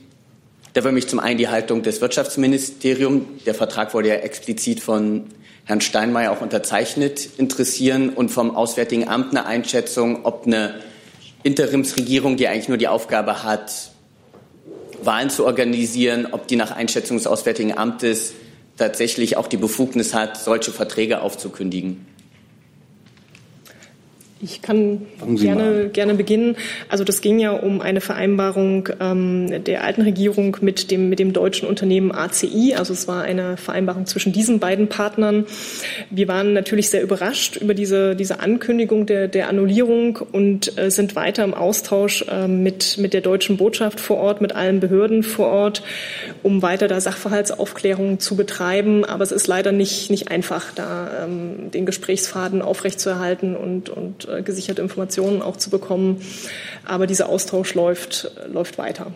[0.74, 5.24] Da würde mich zum einen die Haltung des Wirtschaftsministeriums, der Vertrag wurde ja explizit von
[5.64, 10.74] Herrn Steinmeier auch unterzeichnet, interessieren und vom Auswärtigen Amt eine Einschätzung, ob eine
[11.42, 13.92] Interimsregierung, die eigentlich nur die Aufgabe hat,
[15.02, 18.34] Wahlen zu organisieren, ob die nach Einschätzung des Auswärtigen Amtes
[18.76, 22.04] tatsächlich auch die Befugnis hat, solche Verträge aufzukündigen.
[24.42, 25.06] Ich kann
[25.36, 26.56] gerne, gerne beginnen.
[26.88, 31.32] Also das ging ja um eine Vereinbarung ähm, der alten Regierung mit dem, mit dem
[31.32, 32.74] deutschen Unternehmen ACI.
[32.76, 35.46] Also es war eine Vereinbarung zwischen diesen beiden Partnern.
[36.10, 41.14] Wir waren natürlich sehr überrascht über diese, diese Ankündigung der, der Annullierung und äh, sind
[41.14, 45.46] weiter im Austausch äh, mit, mit der deutschen Botschaft vor Ort, mit allen Behörden vor
[45.46, 45.82] Ort,
[46.42, 49.04] um weiter da Sachverhaltsaufklärung zu betreiben.
[49.04, 54.42] Aber es ist leider nicht, nicht einfach, da ähm, den Gesprächsfaden aufrechtzuerhalten und, und äh,
[54.42, 56.20] gesicherte Informationen auch zu bekommen.
[56.84, 59.12] Aber dieser Austausch läuft, läuft weiter.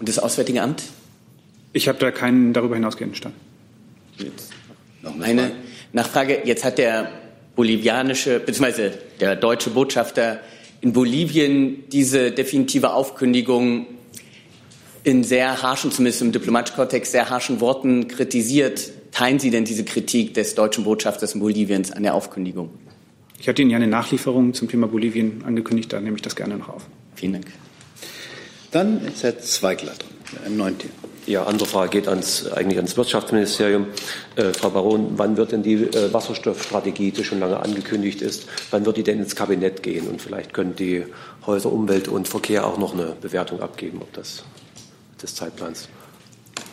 [0.00, 0.82] Und das Auswärtige Amt?
[1.72, 3.34] Ich habe da keinen darüber hinausgehenden Stand.
[5.16, 5.52] Meine
[5.92, 7.10] Nachfrage, jetzt hat der
[7.56, 8.90] bolivianische bzw.
[9.20, 10.40] der deutsche Botschafter
[10.80, 13.86] in Bolivien diese definitive Aufkündigung
[15.04, 18.90] in sehr harschen, zumindest im diplomatischen Kontext, sehr harschen Worten kritisiert.
[19.12, 22.70] Teilen Sie denn diese Kritik des deutschen Botschafters in Boliviens an der Aufkündigung?
[23.38, 26.56] Ich hatte Ihnen ja eine Nachlieferung zum Thema Bolivien angekündigt, da nehme ich das gerne
[26.56, 26.86] noch auf.
[27.14, 27.46] Vielen Dank.
[28.70, 30.76] Dann ist Herr Zweigler dran, im.
[31.26, 33.86] Ja, andere Frage geht ans, eigentlich ans Wirtschaftsministerium.
[34.34, 38.84] Äh, Frau Baron, wann wird denn die äh, Wasserstoffstrategie, die schon lange angekündigt ist, wann
[38.86, 40.08] wird die denn ins Kabinett gehen?
[40.08, 41.04] Und vielleicht können die
[41.46, 44.42] Häuser Umwelt und Verkehr auch noch eine Bewertung abgeben, ob das
[45.22, 45.88] des Zeitplans.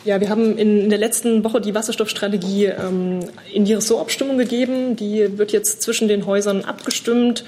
[0.06, 3.20] Ja, wir haben in, der letzten Woche die Wasserstoffstrategie ähm,
[3.54, 4.96] in die Ressortabstimmung gegeben.
[4.96, 7.44] Die wird jetzt zwischen den Häusern abgestimmt.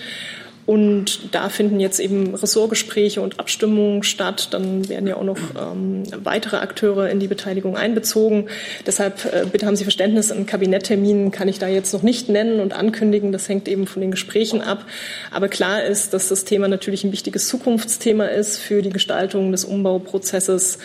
[0.65, 4.49] Und da finden jetzt eben Ressortgespräche und Abstimmungen statt.
[4.51, 8.47] Dann werden ja auch noch ähm, weitere Akteure in die Beteiligung einbezogen.
[8.85, 12.59] Deshalb äh, bitte haben Sie Verständnis, einen Kabinetttermin kann ich da jetzt noch nicht nennen
[12.59, 13.31] und ankündigen.
[13.31, 14.85] Das hängt eben von den Gesprächen ab.
[15.31, 19.65] Aber klar ist, dass das Thema natürlich ein wichtiges Zukunftsthema ist für die Gestaltung des
[19.65, 20.77] Umbauprozesses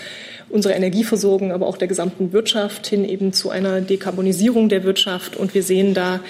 [0.49, 5.37] unserer Energieversorgung, aber auch der gesamten Wirtschaft hin eben zu einer Dekarbonisierung der Wirtschaft.
[5.37, 6.21] Und wir sehen da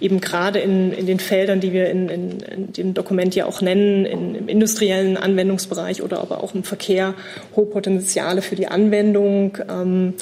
[0.00, 3.60] eben gerade in, in den Feldern, die wir in, in, in dem Dokument ja auch
[3.60, 7.14] nennen, in, im industriellen Anwendungsbereich oder aber auch im Verkehr,
[7.54, 9.58] hohe Potenziale für die Anwendung.
[9.68, 10.14] Ähm,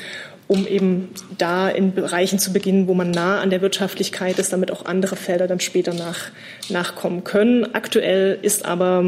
[0.46, 4.70] um eben da in Bereichen zu beginnen, wo man nah an der Wirtschaftlichkeit ist, damit
[4.70, 6.30] auch andere Felder dann später nach,
[6.68, 7.74] nachkommen können.
[7.74, 9.04] Aktuell ist aber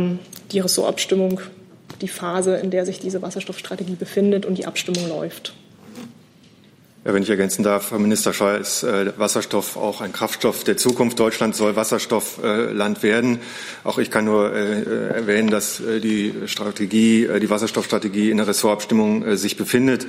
[0.52, 1.40] die Ressortabstimmung
[2.00, 5.54] die Phase, in der sich diese Wasserstoffstrategie befindet und die Abstimmung läuft.
[7.08, 11.20] Wenn ich ergänzen darf, Herr Minister Scheuer, ist äh, Wasserstoff auch ein Kraftstoff der Zukunft.
[11.20, 13.38] Deutschland soll Wasserstoffland äh, werden.
[13.84, 19.56] Auch ich kann nur äh, erwähnen, dass die Strategie, die Wasserstoffstrategie in der Ressortabstimmung sich
[19.56, 20.06] befindet.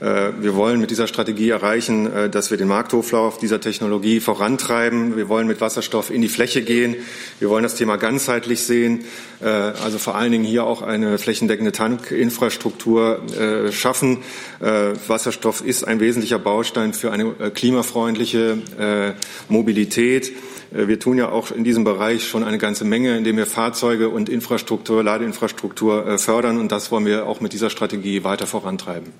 [0.00, 5.16] wir wollen mit dieser Strategie erreichen, dass wir den Markthoflauf dieser Technologie vorantreiben.
[5.16, 6.96] Wir wollen mit Wasserstoff in die Fläche gehen.
[7.38, 9.04] Wir wollen das Thema ganzheitlich sehen.
[9.40, 13.22] also vor allen Dingen hier auch eine flächendeckende Tankinfrastruktur
[13.70, 14.18] schaffen.
[14.60, 19.12] Wasserstoff ist ein wesentlicher Baustein für eine äh, klimafreundliche äh,
[19.48, 20.32] Mobilität.
[20.72, 24.08] Äh, wir tun ja auch in diesem Bereich schon eine ganze Menge, indem wir Fahrzeuge
[24.08, 26.58] und Infrastruktur, Ladeinfrastruktur fördern.
[26.58, 29.12] Und das wollen wir auch mit dieser Strategie weiter vorantreiben.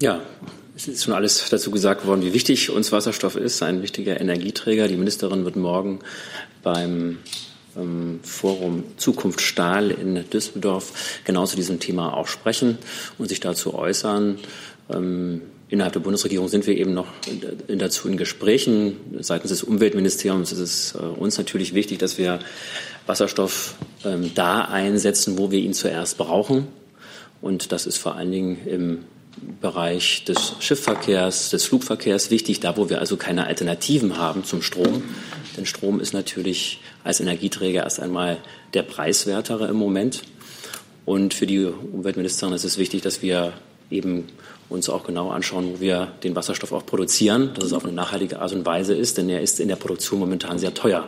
[0.00, 0.20] Ja,
[0.74, 4.88] es ist schon alles dazu gesagt worden, wie wichtig uns Wasserstoff ist, ein wichtiger Energieträger.
[4.88, 6.00] Die Ministerin wird morgen
[6.62, 7.18] beim
[7.76, 12.78] ähm, Forum Zukunft Stahl in Düsseldorf genau zu diesem Thema auch sprechen
[13.18, 14.38] und sich dazu äußern.
[14.92, 17.06] Ähm, innerhalb der Bundesregierung sind wir eben noch
[17.68, 18.96] dazu in Gesprächen.
[19.20, 22.40] Seitens des Umweltministeriums ist es äh, uns natürlich wichtig, dass wir
[23.06, 26.68] Wasserstoff ähm, da einsetzen, wo wir ihn zuerst brauchen.
[27.40, 28.98] Und das ist vor allen Dingen im
[29.60, 35.02] Bereich des Schiffverkehrs, des Flugverkehrs wichtig, da wo wir also keine Alternativen haben zum Strom.
[35.56, 38.38] Denn Strom ist natürlich als Energieträger erst einmal
[38.74, 40.22] der preiswertere im Moment.
[41.04, 43.54] Und für die Umweltministerin ist es wichtig, dass wir
[43.90, 44.28] eben
[44.68, 48.40] uns auch genau anschauen, wo wir den Wasserstoff auch produzieren, dass es auf eine nachhaltige
[48.40, 51.06] Art und Weise ist, denn er ist in der Produktion momentan sehr teuer.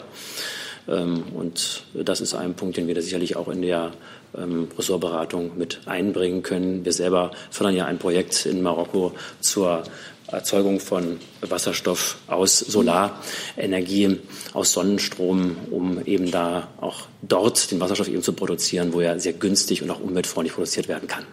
[0.88, 3.92] Ähm, und das ist ein Punkt, den wir da sicherlich auch in der
[4.36, 6.84] ähm, Ressortberatung mit einbringen können.
[6.84, 9.84] Wir selber fördern ja ein Projekt in Marokko zur
[10.26, 14.20] Erzeugung von Wasserstoff aus Solarenergie,
[14.52, 19.34] aus Sonnenstrom, um eben da auch dort den Wasserstoff eben zu produzieren, wo er sehr
[19.34, 21.24] günstig und auch umweltfreundlich produziert werden kann.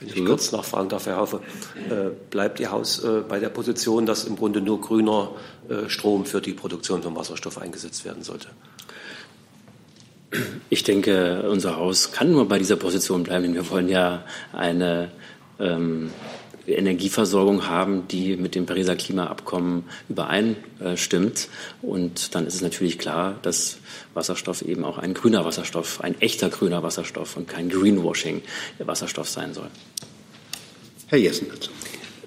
[0.00, 1.40] Wenn ich kurz nachfragen darf, Herr Haufe,
[1.90, 5.32] äh, bleibt Ihr Haus äh, bei der Position, dass im Grunde nur grüner
[5.68, 8.48] äh, Strom für die Produktion von Wasserstoff eingesetzt werden sollte?
[10.70, 15.10] Ich denke, unser Haus kann nur bei dieser Position bleiben, denn wir wollen ja eine
[15.58, 16.10] ähm,
[16.66, 21.48] Energieversorgung haben, die mit dem Pariser Klimaabkommen übereinstimmt.
[21.82, 23.78] Und dann ist es natürlich klar, dass
[24.14, 28.42] Wasserstoff eben auch ein grüner Wasserstoff, ein echter grüner Wasserstoff und kein Greenwashing
[28.78, 29.68] Wasserstoff sein soll.
[31.08, 31.70] Herr Jessen, bitte.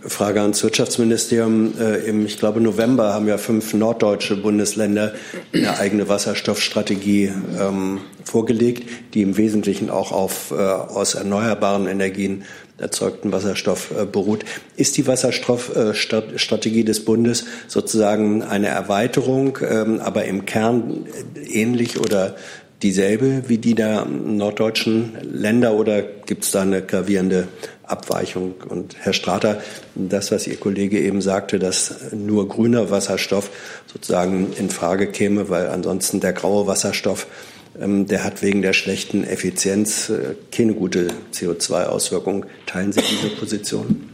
[0.08, 1.74] Frage ans Wirtschaftsministerium.
[1.80, 5.14] Äh, Im, ich glaube, November haben ja fünf norddeutsche Bundesländer
[5.54, 12.44] eine eigene Wasserstoffstrategie ähm, vorgelegt, die im Wesentlichen auch auf äh, aus erneuerbaren Energien
[12.78, 14.46] erzeugten Wasserstoff äh, beruht.
[14.76, 21.06] Ist die Wasserstoffstrategie äh, des Bundes sozusagen eine Erweiterung, ähm, aber im Kern
[21.48, 22.36] ähnlich oder
[22.82, 27.48] dieselbe wie die der norddeutschen Länder oder gibt es da eine gravierende
[27.84, 28.56] Abweichung?
[28.68, 29.62] Und Herr Strater,
[29.96, 33.50] das, was Ihr Kollege eben sagte, dass nur grüner Wasserstoff
[33.92, 37.28] sozusagen in Frage käme, weil ansonsten der graue Wasserstoff
[37.76, 42.46] der hat wegen der schlechten Effizienz äh, keine gute CO2-Auswirkung.
[42.66, 44.10] Teilen Sie diese Position?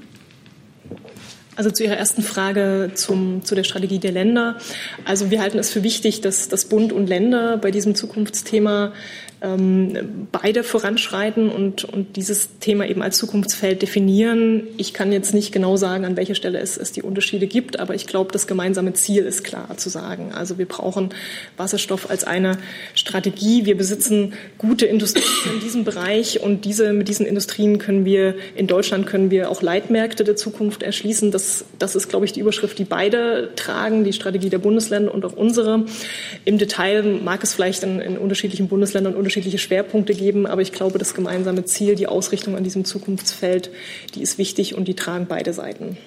[1.57, 4.55] Also zu Ihrer ersten Frage zum, zu der Strategie der Länder.
[5.03, 8.93] Also wir halten es für wichtig, dass, dass Bund und Länder bei diesem Zukunftsthema
[9.41, 14.67] ähm, beide voranschreiten und, und dieses Thema eben als Zukunftsfeld definieren.
[14.77, 17.95] Ich kann jetzt nicht genau sagen, an welcher Stelle es, es die Unterschiede gibt, aber
[17.95, 20.33] ich glaube, das gemeinsame Ziel ist klar zu sagen.
[20.33, 21.09] Also wir brauchen
[21.55, 22.57] Wasserstoff als eine
[22.95, 23.65] Strategie.
[23.65, 28.67] Wir besitzen gute Industrien in diesem Bereich und diese, mit diesen Industrien können wir in
[28.67, 31.31] Deutschland können wir auch Leitmärkte der Zukunft erschließen.
[31.31, 35.23] Das, das ist, glaube ich, die Überschrift, die beide tragen, die Strategie der Bundesländer und
[35.23, 35.85] auch unsere.
[36.43, 40.97] Im Detail mag es vielleicht in, in unterschiedlichen Bundesländern unterschiedliche Schwerpunkte geben, aber ich glaube,
[40.97, 43.71] das gemeinsame Ziel, die Ausrichtung an diesem Zukunftsfeld,
[44.15, 45.97] die ist wichtig und die tragen beide Seiten.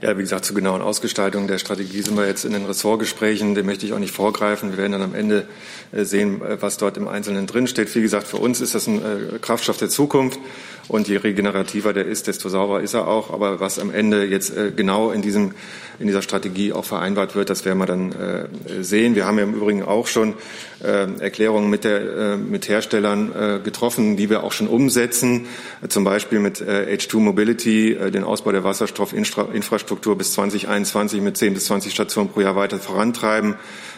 [0.00, 3.54] Ja, wie gesagt, zur genauen Ausgestaltung der Strategie sind wir jetzt in den Ressortgesprächen.
[3.54, 4.70] Dem möchte ich auch nicht vorgreifen.
[4.70, 5.46] Wir werden dann am Ende
[5.92, 7.94] äh, sehen, äh, was dort im Einzelnen drinsteht.
[7.94, 10.40] Wie gesagt, für uns ist das ein äh, Kraftstoff der Zukunft.
[10.88, 13.30] Und je regenerativer der ist, desto sauberer ist er auch.
[13.30, 15.52] Aber was am Ende jetzt genau in, diesem,
[15.98, 18.14] in dieser Strategie auch vereinbart wird, das werden wir dann
[18.80, 19.14] sehen.
[19.14, 20.32] Wir haben ja im Übrigen auch schon
[20.80, 25.44] Erklärungen mit, der, mit Herstellern getroffen, die wir auch schon umsetzen.
[25.86, 31.66] Zum Beispiel mit H2 Mobility, den Ausbau der Wasserstoffinfrastruktur Infrastruktur bis 2021 mit 10 bis
[31.66, 33.56] 20 Stationen pro Jahr weiter vorantreiben.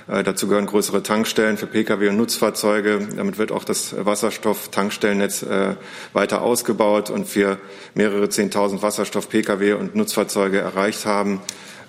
[0.08, 3.06] Äh, dazu gehören größere Tankstellen für Pkw und Nutzfahrzeuge.
[3.16, 5.76] Damit wird auch das Wasserstoff-Tankstellennetz äh,
[6.12, 7.58] weiter ausgebaut und wir
[7.94, 11.40] mehrere 10.000 Wasserstoff-Pkw und Nutzfahrzeuge erreicht haben,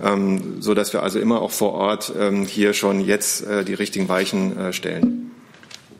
[0.04, 3.74] ähm, so dass wir also immer auch vor Ort ähm, hier schon jetzt äh, die
[3.74, 5.32] richtigen Weichen stellen.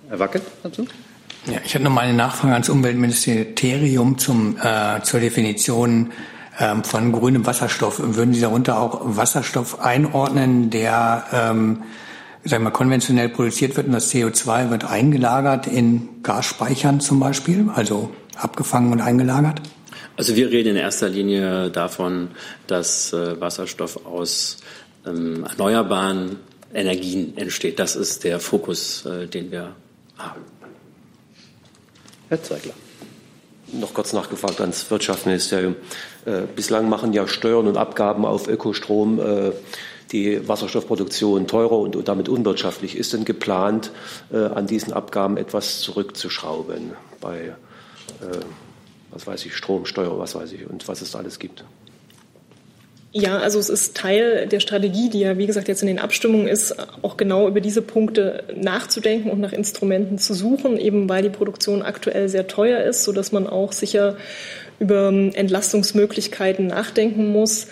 [0.10, 0.86] Herr Wacke dazu?
[1.48, 6.12] Ja, ich habe noch mal eine Nachfrage ans Umweltministerium zum, äh, zur Definition
[6.60, 8.00] ähm, von grünem Wasserstoff.
[8.00, 11.84] Würden Sie darunter auch Wasserstoff einordnen, der ähm,
[12.44, 18.12] sagen wir, konventionell produziert wird und das CO2 wird eingelagert in Gasspeichern zum Beispiel, also
[18.36, 19.62] abgefangen und eingelagert?
[20.18, 22.30] Also wir reden in erster Linie davon,
[22.68, 24.58] dass äh, Wasserstoff aus
[25.06, 26.38] ähm, erneuerbaren
[26.74, 27.80] Energien entsteht.
[27.80, 29.76] Das ist der Fokus, äh, den wir
[30.18, 30.42] haben.
[32.30, 32.74] Herr Zeigler
[33.74, 35.76] noch kurz nachgefragt ans Wirtschaftsministerium.
[36.26, 39.52] Äh, bislang machen ja Steuern und Abgaben auf Ökostrom äh,
[40.12, 42.96] die Wasserstoffproduktion teurer und, damit unwirtschaftlich.
[42.96, 43.92] Ist denn geplant,
[44.32, 47.54] äh, an diesen Abgaben etwas zurückzuschrauben bei,
[49.12, 51.64] was weiß ich, Stromsteuer, was weiß ich und was es da alles gibt?
[53.14, 56.48] Ja, also es ist Teil der Strategie, die ja, wie gesagt, jetzt in den Abstimmungen
[56.48, 61.30] ist, auch genau über diese Punkte nachzudenken und nach Instrumenten zu suchen, eben weil die
[61.30, 64.16] Produktion aktuell sehr teuer ist, so dass man auch sicher
[64.82, 67.68] über Entlastungsmöglichkeiten nachdenken muss.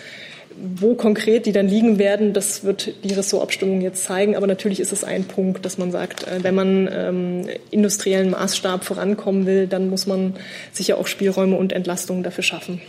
[0.76, 4.36] Wo konkret die dann liegen werden, das wird die Ressortabstimmung jetzt zeigen.
[4.36, 8.84] Aber natürlich ist es ein Punkt, dass man sagt, äh, wenn man ähm, industriellen Maßstab
[8.84, 10.34] vorankommen will, dann muss man
[10.72, 12.80] sicher auch Spielräume und Entlastungen dafür schaffen.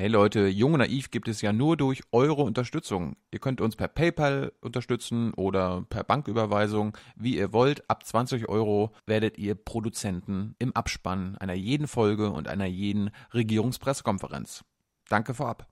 [0.00, 3.16] Hey Leute, Jung und Naiv gibt es ja nur durch eure Unterstützung.
[3.32, 7.82] Ihr könnt uns per PayPal unterstützen oder per Banküberweisung, wie ihr wollt.
[7.90, 14.62] Ab 20 Euro werdet ihr Produzenten im Abspann einer jeden Folge und einer jeden Regierungspressekonferenz.
[15.08, 15.66] Danke vorab.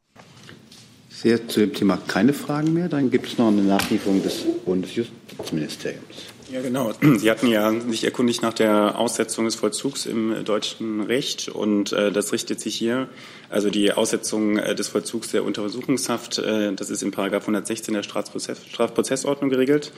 [1.08, 2.88] Sehr zu dem Thema keine Fragen mehr.
[2.88, 6.35] Dann gibt es noch eine Nachlieferung des Bundesjustizministeriums.
[6.52, 6.92] Ja, genau.
[7.16, 12.12] Sie hatten ja sich erkundigt nach der Aussetzung des Vollzugs im deutschen Recht und äh,
[12.12, 13.08] das richtet sich hier,
[13.50, 18.02] also die Aussetzung äh, des Vollzugs der Untersuchungshaft, äh, das ist in Paragraph 116 der
[18.04, 19.92] Strafprozess Strafprozessordnung geregelt.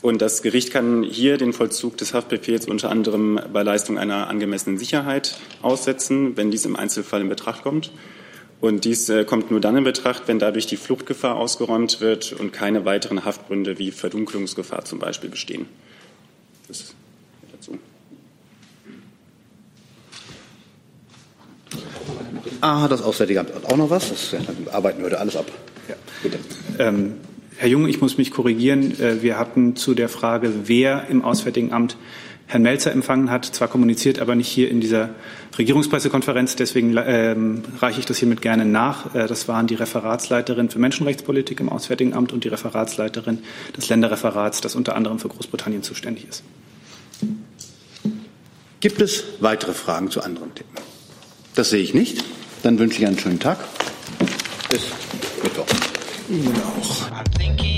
[0.00, 4.78] Und das Gericht kann hier den Vollzug des Haftbefehls unter anderem bei Leistung einer angemessenen
[4.78, 7.90] Sicherheit aussetzen, wenn dies im Einzelfall in Betracht kommt.
[8.64, 12.54] Und dies äh, kommt nur dann in Betracht, wenn dadurch die Fluchtgefahr ausgeräumt wird und
[12.54, 15.66] keine weiteren Haftgründe wie Verdunkelungsgefahr zum Beispiel bestehen.
[16.66, 16.94] Das
[17.52, 17.78] dazu.
[22.62, 24.08] Ah, das Auswärtige Amt hat auch noch was.
[24.08, 25.52] Das, dann arbeiten wir heute alles ab.
[25.86, 25.96] Ja.
[26.22, 26.38] Bitte.
[26.78, 27.16] Ähm,
[27.58, 28.98] Herr Jung, ich muss mich korrigieren.
[28.98, 31.98] Äh, wir hatten zu der Frage, wer im Auswärtigen Amt
[32.46, 35.10] Herrn Melzer empfangen hat, zwar kommuniziert, aber nicht hier in dieser
[35.56, 36.56] Regierungspressekonferenz.
[36.56, 39.14] Deswegen ähm, reiche ich das hiermit gerne nach.
[39.14, 43.38] Äh, das waren die Referatsleiterin für Menschenrechtspolitik im Auswärtigen Amt und die Referatsleiterin
[43.76, 46.42] des Länderreferats, das unter anderem für Großbritannien zuständig ist.
[48.80, 50.68] Gibt es weitere Fragen zu anderen Themen?
[51.54, 52.22] Das sehe ich nicht.
[52.62, 53.58] Dann wünsche ich einen schönen Tag.
[54.68, 54.82] Bis
[55.42, 55.66] Mittwoch.
[56.28, 57.73] Ihnen auch.